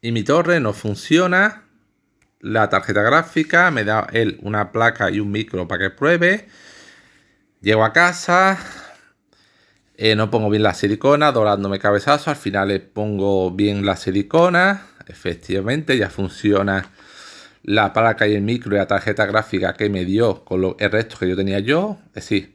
y 0.00 0.12
mi 0.12 0.22
torre 0.22 0.60
no 0.60 0.72
funciona. 0.72 1.64
La 2.40 2.68
tarjeta 2.68 3.02
gráfica 3.02 3.70
me 3.70 3.84
da 3.84 4.06
él 4.12 4.38
una 4.42 4.72
placa 4.72 5.10
y 5.10 5.20
un 5.20 5.30
micro 5.30 5.68
para 5.68 5.84
que 5.84 5.90
pruebe. 5.90 6.48
Llego 7.60 7.84
a 7.84 7.92
casa, 7.92 8.58
eh, 9.96 10.16
no 10.16 10.30
pongo 10.30 10.50
bien 10.50 10.62
la 10.62 10.74
silicona, 10.74 11.32
dorándome 11.32 11.78
cabezazo. 11.78 12.30
Al 12.30 12.36
final 12.36 12.68
le 12.68 12.80
pongo 12.80 13.50
bien 13.50 13.86
la 13.86 13.96
silicona. 13.96 14.86
Efectivamente, 15.06 15.96
ya 15.96 16.10
funciona 16.10 16.90
la 17.62 17.92
placa 17.92 18.26
y 18.26 18.34
el 18.34 18.42
micro 18.42 18.74
y 18.74 18.78
la 18.78 18.86
tarjeta 18.86 19.24
gráfica 19.26 19.74
que 19.74 19.88
me 19.88 20.04
dio 20.04 20.44
con 20.44 20.76
el 20.78 20.90
resto 20.90 21.16
que 21.18 21.28
yo 21.28 21.36
tenía 21.36 21.60
yo. 21.60 21.98
Es 22.08 22.14
decir, 22.14 22.54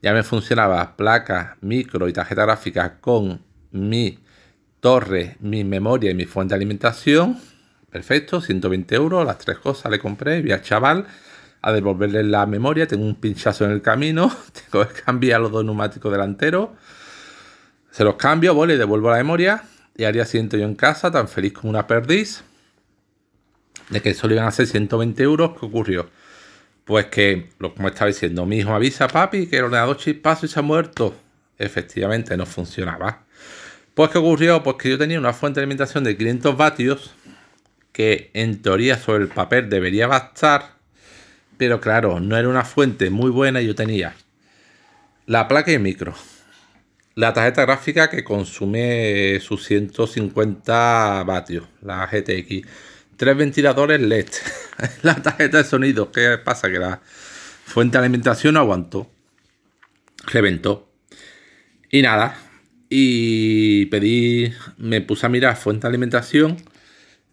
Ya 0.00 0.12
me 0.12 0.22
funcionaba 0.22 0.96
placa, 0.96 1.56
micro 1.60 2.08
y 2.08 2.12
tarjeta 2.12 2.44
gráfica 2.44 3.00
con 3.00 3.42
mi 3.72 4.18
torre, 4.80 5.36
mi 5.40 5.64
memoria 5.64 6.10
y 6.10 6.14
mi 6.14 6.24
fuente 6.24 6.52
de 6.52 6.56
alimentación. 6.56 7.38
Perfecto, 7.90 8.40
120 8.40 8.94
euros, 8.94 9.26
las 9.26 9.38
tres 9.38 9.58
cosas 9.58 9.90
le 9.90 9.98
compré, 9.98 10.42
vi 10.42 10.52
al 10.52 10.62
chaval 10.62 11.06
a 11.62 11.72
devolverle 11.72 12.22
la 12.22 12.46
memoria, 12.46 12.86
tengo 12.86 13.04
un 13.04 13.16
pinchazo 13.16 13.64
en 13.64 13.72
el 13.72 13.82
camino, 13.82 14.30
tengo 14.70 14.86
que 14.86 15.02
cambiar 15.02 15.40
los 15.40 15.50
dos 15.50 15.64
neumáticos 15.64 16.12
delanteros, 16.12 16.70
se 17.90 18.04
los 18.04 18.14
cambio, 18.14 18.54
voy, 18.54 18.68
le 18.68 18.76
devuelvo 18.76 19.10
la 19.10 19.16
memoria 19.16 19.64
y 19.96 20.04
al 20.04 20.12
día 20.12 20.24
siguiente 20.24 20.58
yo 20.58 20.64
en 20.64 20.74
casa, 20.74 21.10
tan 21.10 21.28
feliz 21.28 21.54
como 21.54 21.70
una 21.70 21.86
perdiz, 21.86 22.44
de 23.90 24.02
que 24.02 24.14
solo 24.14 24.34
iban 24.34 24.46
a 24.46 24.50
ser 24.52 24.66
120 24.66 25.22
euros, 25.22 25.58
¿qué 25.58 25.66
ocurrió? 25.66 26.10
Pues 26.84 27.06
que, 27.06 27.50
como 27.58 27.88
estaba 27.88 28.06
diciendo, 28.06 28.46
mi 28.46 28.58
hijo 28.58 28.72
avisa 28.72 29.08
papi 29.08 29.46
que 29.46 29.58
el 29.58 29.64
ordenador 29.64 29.96
chispazo 29.96 30.46
y 30.46 30.48
se 30.48 30.58
ha 30.58 30.62
muerto. 30.62 31.14
Efectivamente, 31.58 32.36
no 32.36 32.46
funcionaba. 32.46 33.24
Pues 33.98 34.12
¿qué 34.12 34.18
ocurrió? 34.18 34.62
Pues 34.62 34.76
que 34.76 34.90
yo 34.90 34.96
tenía 34.96 35.18
una 35.18 35.32
fuente 35.32 35.58
de 35.58 35.64
alimentación 35.64 36.04
de 36.04 36.16
500 36.16 36.56
vatios 36.56 37.16
que 37.90 38.30
en 38.32 38.62
teoría 38.62 38.96
sobre 38.96 39.24
el 39.24 39.28
papel 39.28 39.68
debería 39.68 40.06
bastar, 40.06 40.76
pero 41.56 41.80
claro, 41.80 42.20
no 42.20 42.36
era 42.36 42.48
una 42.48 42.64
fuente 42.64 43.10
muy 43.10 43.28
buena. 43.28 43.60
Yo 43.60 43.74
tenía 43.74 44.14
la 45.26 45.48
placa 45.48 45.72
y 45.72 45.80
micro, 45.80 46.14
la 47.16 47.32
tarjeta 47.32 47.62
gráfica 47.62 48.08
que 48.08 48.22
consume 48.22 49.40
sus 49.40 49.64
150 49.66 51.24
vatios, 51.24 51.66
la 51.82 52.06
GTX, 52.06 52.68
tres 53.16 53.36
ventiladores 53.36 54.00
LED, 54.00 54.28
la 55.02 55.16
tarjeta 55.16 55.58
de 55.58 55.64
sonido. 55.64 56.12
¿Qué 56.12 56.38
pasa? 56.38 56.70
Que 56.70 56.78
la 56.78 57.00
fuente 57.64 57.98
de 57.98 58.04
alimentación 58.04 58.54
no 58.54 58.60
aguantó, 58.60 59.10
reventó. 60.28 60.88
Y 61.90 62.02
nada, 62.02 62.47
y 62.88 63.86
pedí, 63.86 64.52
me 64.78 65.00
puse 65.00 65.26
a 65.26 65.28
mirar 65.28 65.56
fuente 65.56 65.82
de 65.82 65.88
alimentación. 65.88 66.56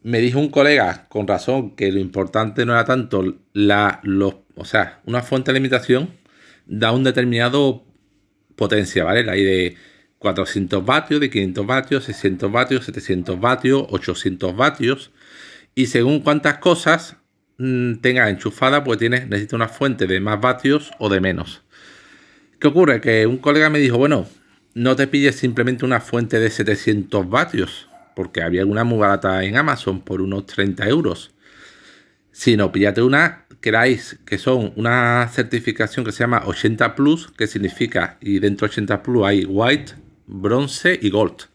Me 0.04 0.20
dijo 0.20 0.40
un 0.40 0.50
colega, 0.50 1.08
con 1.10 1.28
razón, 1.28 1.76
que 1.76 1.92
lo 1.92 2.00
importante 2.00 2.66
no 2.66 2.74
era 2.74 2.86
tanto 2.86 3.38
la, 3.54 4.00
los, 4.04 4.36
o 4.56 4.66
sea, 4.66 5.02
una 5.06 5.24
fuente 5.24 5.52
de 5.52 5.58
alimentación 5.58 6.10
da 6.68 6.92
un 6.92 7.04
determinado 7.04 7.84
potencia, 8.56 9.04
¿vale? 9.04 9.24
La 9.24 9.34
hay 9.34 9.44
de 9.44 9.76
400 10.20 10.86
vatios, 10.86 11.20
de 11.22 11.30
500 11.30 11.68
vatios, 11.68 12.04
600 12.06 12.52
vatios, 12.52 12.86
700 12.86 13.40
vatios, 13.40 13.86
800 13.90 14.56
vatios. 14.56 15.12
Y 15.76 15.88
según 15.88 16.22
cuántas 16.22 16.58
cosas 16.60 17.18
mm, 17.58 17.96
tengas 17.96 18.30
enchufada, 18.30 18.84
pues 18.84 19.00
tienes, 19.00 19.28
necesita 19.28 19.56
una 19.56 19.68
fuente 19.68 20.08
de 20.08 20.20
más 20.20 20.40
vatios 20.42 20.92
o 21.00 21.10
de 21.10 21.22
menos. 21.22 21.64
¿Qué 22.60 22.68
ocurre? 22.68 23.02
Que 23.02 23.28
un 23.28 23.38
colega 23.38 23.70
me 23.70 23.80
dijo, 23.80 23.98
bueno, 23.98 24.28
no 24.76 24.98
te 24.98 25.08
pilles 25.08 25.38
simplemente 25.38 25.86
una 25.86 26.02
fuente 26.02 26.38
de 26.38 26.50
700 26.50 27.30
vatios, 27.30 27.88
porque 28.14 28.44
había 28.44 28.60
alguna 28.60 28.84
muy 28.84 29.00
barata 29.00 29.42
en 29.46 29.56
Amazon 29.56 30.02
por 30.02 30.22
unos 30.22 30.46
30 30.48 30.88
euros. 30.90 31.34
Sino 32.34 32.74
píllate 32.74 33.02
una, 33.02 33.46
queráis, 33.62 34.20
que 34.26 34.38
son 34.38 34.74
una 34.76 35.30
certificación 35.32 36.04
que 36.04 36.12
se 36.12 36.20
llama 36.20 36.44
80 36.46 36.94
Plus, 36.94 37.32
que 37.32 37.48
significa, 37.48 38.18
y 38.20 38.40
dentro 38.40 38.68
de 38.68 38.74
80 38.74 39.02
Plus 39.02 39.26
hay 39.26 39.46
White, 39.46 39.94
Bronce 40.28 41.00
y 41.02 41.10
Gold, 41.10 41.46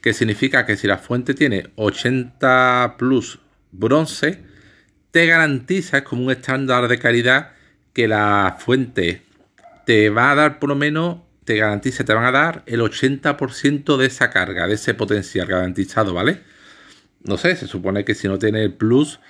que 0.00 0.14
significa 0.14 0.64
que 0.64 0.76
si 0.76 0.86
la 0.86 0.96
fuente 0.96 1.34
tiene 1.34 1.72
80 1.76 2.94
Plus 2.96 3.38
Bronce, 3.70 4.42
te 5.10 5.26
garantiza, 5.26 5.98
es 5.98 6.04
como 6.04 6.24
un 6.24 6.30
estándar 6.30 6.88
de 6.88 6.98
calidad, 6.98 7.52
que 7.92 8.08
la 8.08 8.56
fuente 8.58 9.22
te 9.84 10.08
va 10.08 10.30
a 10.30 10.34
dar 10.34 10.58
por 10.58 10.70
lo 10.70 10.74
menos 10.74 11.25
te 11.46 11.56
garantiza, 11.56 12.04
te 12.04 12.12
van 12.12 12.24
a 12.24 12.32
dar 12.32 12.64
el 12.66 12.80
80% 12.80 13.96
de 13.96 14.06
esa 14.06 14.30
carga, 14.30 14.66
de 14.66 14.74
ese 14.74 14.94
potencial 14.94 15.46
garantizado, 15.46 16.12
¿vale? 16.12 16.40
No 17.22 17.38
sé, 17.38 17.54
se 17.56 17.68
supone 17.68 18.04
que 18.04 18.14
si 18.14 18.26
no 18.26 18.38
tienes 18.38 18.62
el 18.62 18.74
plus, 18.74 19.20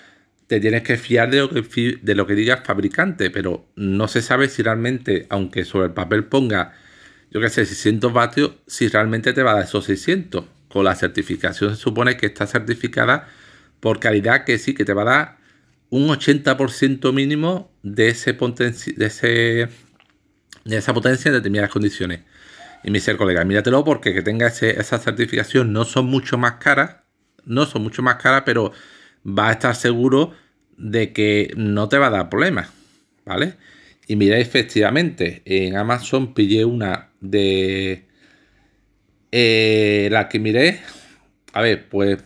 te 0.46 0.58
tienes 0.58 0.82
que 0.82 0.96
fiar 0.96 1.30
de 1.30 1.38
lo 1.38 1.50
que, 1.50 1.98
de 2.02 2.14
lo 2.14 2.26
que 2.26 2.34
diga 2.34 2.54
el 2.54 2.62
fabricante, 2.62 3.30
pero 3.30 3.68
no 3.76 4.08
se 4.08 4.22
sabe 4.22 4.48
si 4.48 4.62
realmente, 4.62 5.26
aunque 5.28 5.66
sobre 5.66 5.88
el 5.88 5.92
papel 5.92 6.24
ponga, 6.24 6.72
yo 7.30 7.40
qué 7.40 7.50
sé, 7.50 7.66
600 7.66 8.12
vatios, 8.12 8.52
si 8.66 8.88
realmente 8.88 9.34
te 9.34 9.42
va 9.42 9.52
a 9.52 9.54
dar 9.56 9.64
esos 9.64 9.84
600. 9.84 10.46
Con 10.68 10.84
la 10.84 10.94
certificación 10.94 11.76
se 11.76 11.82
supone 11.82 12.16
que 12.16 12.26
está 12.26 12.46
certificada 12.46 13.28
por 13.80 14.00
calidad 14.00 14.44
que 14.44 14.58
sí, 14.58 14.74
que 14.74 14.84
te 14.84 14.94
va 14.94 15.02
a 15.02 15.04
dar 15.04 15.36
un 15.90 16.08
80% 16.08 17.12
mínimo 17.12 17.70
de 17.82 18.08
ese, 18.08 18.32
de 18.32 19.06
ese 19.06 19.68
de 20.66 20.76
esa 20.76 20.92
potencia 20.92 21.28
en 21.28 21.34
determinadas 21.34 21.70
condiciones. 21.70 22.20
Y 22.82 22.90
me 22.90 22.98
dice 22.98 23.12
el 23.12 23.16
colega, 23.16 23.44
míratelo 23.44 23.84
porque 23.84 24.12
que 24.12 24.22
tenga 24.22 24.48
esa 24.48 24.98
certificación 24.98 25.72
no 25.72 25.84
son 25.84 26.06
mucho 26.06 26.38
más 26.38 26.54
caras, 26.54 26.96
no 27.44 27.66
son 27.66 27.82
mucho 27.82 28.02
más 28.02 28.16
caras, 28.16 28.42
pero 28.44 28.72
va 29.26 29.48
a 29.48 29.52
estar 29.52 29.74
seguro 29.74 30.32
de 30.76 31.12
que 31.12 31.52
no 31.56 31.88
te 31.88 31.98
va 31.98 32.08
a 32.08 32.10
dar 32.10 32.28
problemas, 32.28 32.68
¿vale? 33.24 33.54
Y 34.06 34.16
mira, 34.16 34.38
efectivamente, 34.38 35.42
en 35.44 35.76
Amazon 35.76 36.34
pillé 36.34 36.64
una 36.64 37.10
de 37.20 38.06
eh, 39.32 40.08
la 40.12 40.28
que 40.28 40.38
miré, 40.38 40.80
a 41.52 41.62
ver, 41.62 41.88
pues 41.88 42.18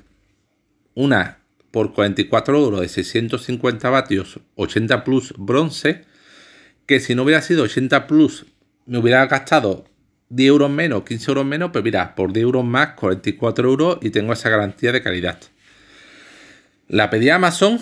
una 0.95 1.39
por 1.71 1.95
44 1.95 2.59
euros 2.59 2.81
de 2.81 2.89
650 2.89 3.89
vatios, 3.89 4.41
80 4.57 5.05
plus 5.05 5.33
bronce, 5.39 6.05
que 6.91 6.99
si 6.99 7.15
no 7.15 7.23
hubiera 7.23 7.41
sido 7.41 7.63
80 7.63 8.09
plus, 8.09 8.47
me 8.85 8.99
hubiera 8.99 9.25
gastado 9.27 9.85
10 10.31 10.49
euros 10.49 10.71
menos, 10.71 11.05
15 11.05 11.31
euros 11.31 11.47
menos, 11.47 11.71
pues 11.71 11.85
mira, 11.85 12.17
por 12.17 12.33
10 12.33 12.43
euros 12.43 12.65
más, 12.65 12.95
44 12.95 13.69
euros 13.69 13.99
y 14.03 14.11
tengo 14.11 14.33
esa 14.33 14.51
garantía 14.51 14.91
de 14.91 15.01
calidad. 15.01 15.39
La 16.89 17.09
pedí 17.09 17.31
Amazon, 17.31 17.79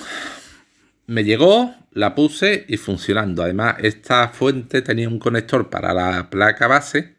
me 1.07 1.25
llegó, 1.25 1.75
la 1.91 2.15
puse 2.15 2.67
y 2.69 2.77
funcionando. 2.77 3.43
Además, 3.43 3.77
esta 3.79 4.29
fuente 4.29 4.83
tenía 4.83 5.09
un 5.09 5.19
conector 5.19 5.71
para 5.71 5.95
la 5.95 6.29
placa 6.29 6.67
base, 6.67 7.15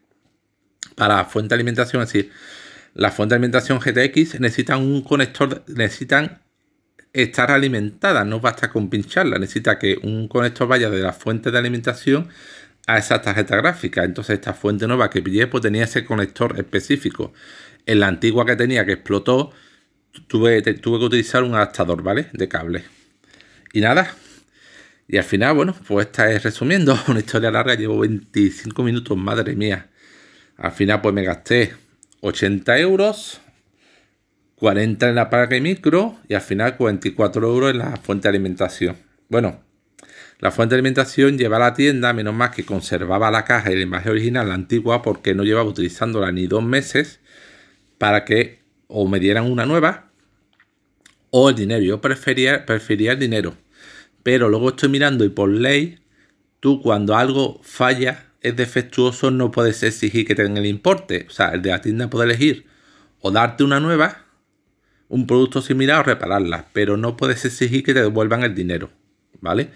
para 0.93 1.15
la 1.15 1.25
fuente 1.25 1.55
de 1.55 1.55
alimentación, 1.55 2.03
es 2.03 2.13
decir, 2.13 2.31
la 2.93 3.09
fuente 3.09 3.33
de 3.33 3.37
alimentación 3.37 3.79
GTX 3.79 4.39
necesitan 4.39 4.83
un 4.83 5.01
conector, 5.01 5.63
necesitan 5.65 6.43
estar 7.13 7.51
alimentada, 7.51 8.23
no 8.23 8.39
basta 8.39 8.69
con 8.69 8.89
pincharla, 8.89 9.39
necesita 9.39 9.79
que 9.79 9.97
un 10.03 10.27
conector 10.27 10.67
vaya 10.67 10.89
de 10.89 11.01
la 11.01 11.13
fuente 11.13 11.51
de 11.51 11.57
alimentación 11.57 12.29
a 12.87 12.97
esa 12.97 13.21
tarjeta 13.21 13.57
gráfica. 13.57 14.03
Entonces 14.03 14.35
esta 14.35 14.53
fuente 14.53 14.87
nueva 14.87 15.09
que 15.09 15.21
pillé 15.21 15.47
pues 15.47 15.61
tenía 15.61 15.83
ese 15.83 16.05
conector 16.05 16.57
específico. 16.57 17.33
En 17.85 17.99
la 17.99 18.07
antigua 18.07 18.45
que 18.45 18.55
tenía 18.55 18.85
que 18.85 18.93
explotó, 18.93 19.51
tuve, 20.27 20.61
tuve 20.61 20.99
que 20.99 21.05
utilizar 21.05 21.43
un 21.43 21.55
adaptador, 21.55 22.03
¿vale? 22.03 22.29
De 22.33 22.47
cable. 22.47 22.83
Y 23.73 23.81
nada. 23.81 24.15
Y 25.07 25.17
al 25.17 25.23
final, 25.23 25.55
bueno, 25.55 25.75
pues 25.87 26.07
esta 26.07 26.31
es 26.31 26.43
resumiendo, 26.43 26.97
una 27.07 27.19
historia 27.19 27.51
larga, 27.51 27.75
llevo 27.75 27.99
25 27.99 28.83
minutos, 28.83 29.17
madre 29.17 29.55
mía. 29.55 29.89
Al 30.57 30.71
final 30.71 31.01
pues 31.01 31.15
me 31.15 31.23
gasté 31.23 31.73
80 32.21 32.79
euros 32.79 33.39
40 34.59 35.09
en 35.09 35.15
la 35.15 35.29
placa 35.29 35.55
y 35.55 35.61
micro 35.61 36.17
y 36.27 36.33
al 36.33 36.41
final 36.41 36.75
44 36.75 37.47
euros 37.47 37.71
en 37.71 37.77
la 37.79 37.97
fuente 37.97 38.23
de 38.23 38.29
alimentación. 38.29 38.97
Bueno, 39.29 39.61
la 40.39 40.51
fuente 40.51 40.75
de 40.75 40.79
alimentación 40.79 41.37
lleva 41.37 41.57
a 41.57 41.61
la 41.61 41.73
tienda, 41.73 42.13
menos 42.13 42.33
más 42.33 42.51
que 42.51 42.65
conservaba 42.65 43.31
la 43.31 43.45
caja 43.45 43.71
y 43.71 43.75
la 43.75 43.81
imagen 43.81 44.11
original, 44.11 44.49
la 44.49 44.55
antigua, 44.55 45.01
porque 45.01 45.33
no 45.33 45.43
llevaba 45.43 45.69
utilizándola 45.69 46.31
ni 46.31 46.47
dos 46.47 46.63
meses 46.63 47.19
para 47.97 48.25
que 48.25 48.59
o 48.87 49.07
me 49.07 49.19
dieran 49.19 49.49
una 49.49 49.65
nueva 49.65 50.11
o 51.29 51.49
el 51.49 51.55
dinero. 51.55 51.83
Yo 51.83 52.01
prefería, 52.01 52.65
prefería 52.65 53.13
el 53.13 53.19
dinero. 53.19 53.55
Pero 54.23 54.49
luego 54.49 54.69
estoy 54.69 54.89
mirando 54.89 55.23
y 55.23 55.29
por 55.29 55.49
ley, 55.49 55.99
tú 56.59 56.81
cuando 56.81 57.15
algo 57.15 57.61
falla, 57.63 58.25
es 58.41 58.55
defectuoso, 58.55 59.31
no 59.31 59.51
puedes 59.51 59.83
exigir 59.83 60.25
que 60.25 60.35
tenga 60.35 60.59
el 60.59 60.65
importe. 60.65 61.25
O 61.27 61.31
sea, 61.31 61.49
el 61.49 61.61
de 61.61 61.69
la 61.69 61.81
tienda 61.81 62.09
puede 62.09 62.25
elegir 62.25 62.65
o 63.21 63.31
darte 63.31 63.63
una 63.63 63.79
nueva 63.79 64.25
un 65.09 65.27
producto 65.27 65.61
similar 65.61 65.99
o 65.99 66.03
repararla, 66.03 66.67
pero 66.71 66.95
no 66.95 67.17
puedes 67.17 67.43
exigir 67.43 67.83
que 67.83 67.93
te 67.93 68.01
devuelvan 68.01 68.43
el 68.43 68.55
dinero, 68.55 68.91
¿vale? 69.41 69.71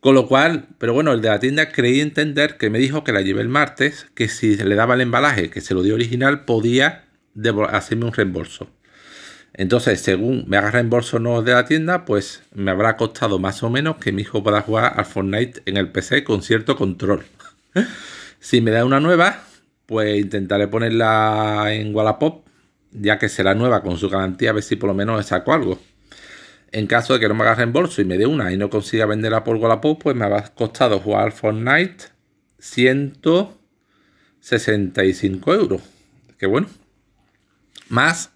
Con 0.00 0.14
lo 0.14 0.26
cual, 0.26 0.68
pero 0.78 0.94
bueno, 0.94 1.12
el 1.12 1.22
de 1.22 1.28
la 1.28 1.40
tienda 1.40 1.70
creí 1.70 2.00
entender 2.00 2.56
que 2.58 2.70
me 2.70 2.78
dijo 2.78 3.02
que 3.02 3.12
la 3.12 3.22
llevé 3.22 3.40
el 3.40 3.48
martes, 3.48 4.06
que 4.14 4.28
si 4.28 4.56
le 4.56 4.74
daba 4.74 4.94
el 4.94 5.00
embalaje, 5.00 5.50
que 5.50 5.60
se 5.60 5.74
lo 5.74 5.82
dio 5.82 5.94
original, 5.94 6.44
podía 6.44 7.04
hacerme 7.70 8.06
un 8.06 8.12
reembolso. 8.12 8.68
Entonces, 9.54 10.00
según 10.00 10.44
me 10.48 10.56
haga 10.56 10.70
reembolso 10.70 11.18
no 11.18 11.42
de 11.42 11.52
la 11.52 11.66
tienda, 11.66 12.04
pues 12.04 12.42
me 12.54 12.70
habrá 12.70 12.96
costado 12.96 13.38
más 13.38 13.62
o 13.62 13.70
menos 13.70 13.96
que 13.96 14.12
mi 14.12 14.22
hijo 14.22 14.42
pueda 14.42 14.62
jugar 14.62 14.94
al 14.96 15.04
Fortnite 15.04 15.62
en 15.66 15.76
el 15.76 15.90
PC 15.90 16.24
con 16.24 16.42
cierto 16.42 16.76
control. 16.76 17.24
si 18.40 18.60
me 18.60 18.70
da 18.70 18.84
una 18.84 18.98
nueva, 18.98 19.44
pues 19.86 20.18
intentaré 20.18 20.68
ponerla 20.68 21.66
en 21.72 21.94
Wallapop 21.94 22.46
ya 22.92 23.18
que 23.18 23.28
será 23.28 23.54
nueva 23.54 23.82
con 23.82 23.98
su 23.98 24.08
garantía, 24.08 24.50
a 24.50 24.52
ver 24.52 24.62
si 24.62 24.76
por 24.76 24.86
lo 24.88 24.94
menos 24.94 25.26
saco 25.26 25.52
algo. 25.52 25.80
En 26.70 26.86
caso 26.86 27.14
de 27.14 27.20
que 27.20 27.28
no 27.28 27.34
me 27.34 27.42
haga 27.42 27.56
reembolso 27.56 28.00
y 28.00 28.04
me 28.04 28.16
dé 28.16 28.26
una 28.26 28.52
y 28.52 28.56
no 28.56 28.70
consiga 28.70 29.06
venderla 29.06 29.42
por 29.44 29.56
Wallapop, 29.56 30.00
pues 30.02 30.16
me 30.16 30.24
habrá 30.24 30.44
costado 30.54 31.00
jugar 31.00 31.32
Fortnite 31.32 32.04
165 32.58 35.54
euros. 35.54 35.82
Que 36.38 36.46
bueno. 36.46 36.68
Más 37.88 38.30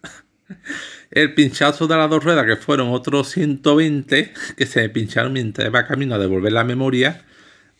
el 1.11 1.35
pinchazo 1.35 1.87
de 1.87 1.97
las 1.97 2.11
dos 2.11 2.23
ruedas, 2.23 2.45
que 2.45 2.57
fueron 2.57 2.91
otros 2.91 3.31
120 3.31 4.35
que 4.57 4.67
se 4.67 4.83
me 4.83 4.91
pincharon 4.91 5.33
mientras 5.33 5.69
iba 5.69 5.87
camino 5.87 6.17
a 6.17 6.19
devolver 6.19 6.53
la 6.53 6.65
memoria 6.65 7.23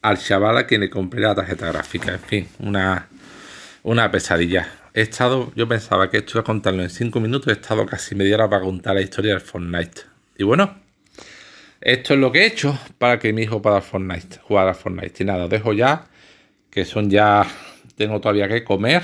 al 0.01 0.17
chaval 0.19 0.57
a 0.57 0.67
quien 0.67 0.81
le 0.81 0.89
compré 0.89 1.21
la 1.21 1.35
tarjeta 1.35 1.71
gráfica. 1.71 2.15
En 2.15 2.21
fin, 2.21 2.49
una, 2.61 3.09
una 3.83 4.11
pesadilla. 4.11 4.86
He 4.97 5.03
estado, 5.03 5.53
yo 5.55 5.69
pensaba 5.69 6.09
que 6.09 6.17
esto 6.17 6.39
iba 6.39 6.41
a 6.41 6.45
contarlo 6.45 6.83
en 6.83 6.89
5 6.89 7.21
minutos, 7.21 7.49
he 7.49 7.53
estado 7.53 7.85
casi 7.85 8.15
media 8.15 8.37
hora 8.37 8.49
para 8.49 8.63
contar 8.63 8.95
la 8.95 9.03
historia 9.03 9.33
del 9.33 9.43
Fortnite. 9.43 10.01
Y 10.39 10.45
bueno, 10.45 10.75
esto 11.83 12.15
es 12.15 12.19
lo 12.19 12.33
que 12.33 12.39
he 12.41 12.47
hecho 12.47 12.79
para 12.97 13.19
que 13.19 13.31
mi 13.35 13.43
hijo 13.43 13.61
pueda 13.61 13.83
Fortnite, 13.83 14.39
jugar 14.39 14.69
a 14.69 14.73
Fortnite. 14.73 15.23
Y 15.23 15.27
nada, 15.27 15.49
dejo 15.49 15.75
ya, 15.75 16.07
que 16.71 16.87
son 16.87 17.11
ya, 17.11 17.47
tengo 17.95 18.23
todavía 18.23 18.49
que 18.49 18.65
comer 18.65 19.03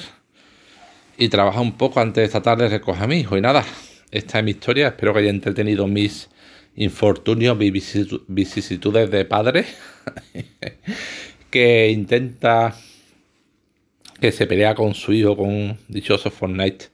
y 1.18 1.28
trabajar 1.28 1.60
un 1.60 1.76
poco 1.76 2.00
antes 2.00 2.22
de 2.22 2.24
esta 2.24 2.40
tarde 2.40 2.70
recoger 2.70 3.02
a 3.02 3.06
mi 3.06 3.20
hijo. 3.20 3.36
Y 3.36 3.42
nada, 3.42 3.62
esta 4.10 4.38
es 4.38 4.44
mi 4.46 4.52
historia, 4.52 4.88
espero 4.88 5.12
que 5.12 5.18
haya 5.18 5.28
entretenido 5.28 5.86
mis 5.86 6.30
infortunios, 6.74 7.54
mis 7.58 7.70
vicisitudes 8.28 9.10
de 9.10 9.26
padre, 9.26 9.66
que 11.50 11.90
intenta 11.90 12.74
que 14.22 14.30
se 14.30 14.46
pelea 14.46 14.76
con 14.76 14.94
su 14.94 15.12
hijo, 15.12 15.36
con 15.36 15.76
dichoso 15.88 16.30
Fortnite. 16.30 16.90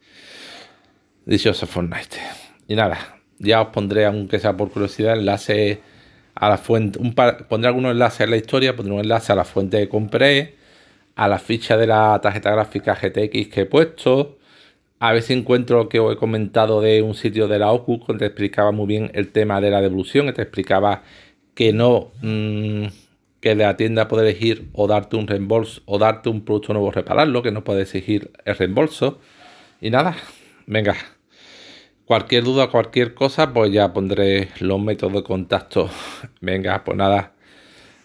Dichoso 1.26 1.66
Fortnite. 1.66 2.16
Y 2.66 2.74
nada, 2.74 3.18
ya 3.38 3.60
os 3.60 3.68
pondré, 3.68 4.06
aunque 4.06 4.38
sea 4.38 4.56
por 4.56 4.70
curiosidad, 4.70 5.12
enlace 5.12 5.82
a 6.34 6.48
la 6.48 6.56
fuente. 6.56 6.98
Un 6.98 7.14
pondré 7.14 7.68
algunos 7.68 7.92
enlaces 7.92 8.22
en 8.22 8.30
la 8.30 8.38
historia, 8.38 8.74
pondré 8.74 8.94
un 8.94 9.00
enlace 9.00 9.30
a 9.30 9.34
la 9.34 9.44
fuente 9.44 9.78
que 9.78 9.90
compré, 9.90 10.54
a 11.16 11.28
la 11.28 11.38
ficha 11.38 11.76
de 11.76 11.86
la 11.86 12.18
tarjeta 12.22 12.50
gráfica 12.50 12.94
GTX 12.94 13.48
que 13.48 13.60
he 13.60 13.66
puesto. 13.66 14.38
A 14.98 15.12
ver 15.12 15.20
si 15.20 15.34
encuentro 15.34 15.90
que 15.90 16.00
os 16.00 16.14
he 16.14 16.16
comentado 16.16 16.80
de 16.80 17.02
un 17.02 17.14
sitio 17.14 17.46
de 17.46 17.58
la 17.58 17.70
Oculus 17.72 18.06
donde 18.06 18.24
explicaba 18.24 18.72
muy 18.72 18.86
bien 18.86 19.10
el 19.12 19.32
tema 19.32 19.60
de 19.60 19.70
la 19.70 19.82
devolución, 19.82 20.24
que 20.24 20.32
te 20.32 20.42
explicaba 20.42 21.02
que 21.54 21.74
no, 21.74 22.10
mm, 22.22 22.86
que 23.40 23.54
la 23.54 23.76
tienda 23.76 24.08
puede 24.08 24.28
elegir 24.28 24.68
o 24.72 24.86
darte 24.86 25.16
un 25.16 25.26
reembolso 25.26 25.82
o 25.86 25.98
darte 25.98 26.28
un 26.28 26.44
producto 26.44 26.72
nuevo 26.72 26.90
repararlo, 26.90 27.42
que 27.42 27.52
no 27.52 27.64
puede 27.64 27.82
exigir 27.82 28.32
el 28.44 28.56
reembolso. 28.56 29.18
Y 29.80 29.90
nada, 29.90 30.16
venga. 30.66 30.96
Cualquier 32.04 32.44
duda, 32.44 32.68
cualquier 32.68 33.14
cosa, 33.14 33.52
pues 33.52 33.70
ya 33.70 33.92
pondré 33.92 34.48
los 34.60 34.80
métodos 34.80 35.12
de 35.12 35.22
contacto. 35.22 35.90
Venga, 36.40 36.82
pues 36.84 36.96
nada. 36.96 37.32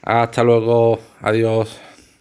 Hasta 0.02 0.44
luego. 0.44 1.00
Adiós. 1.22 1.93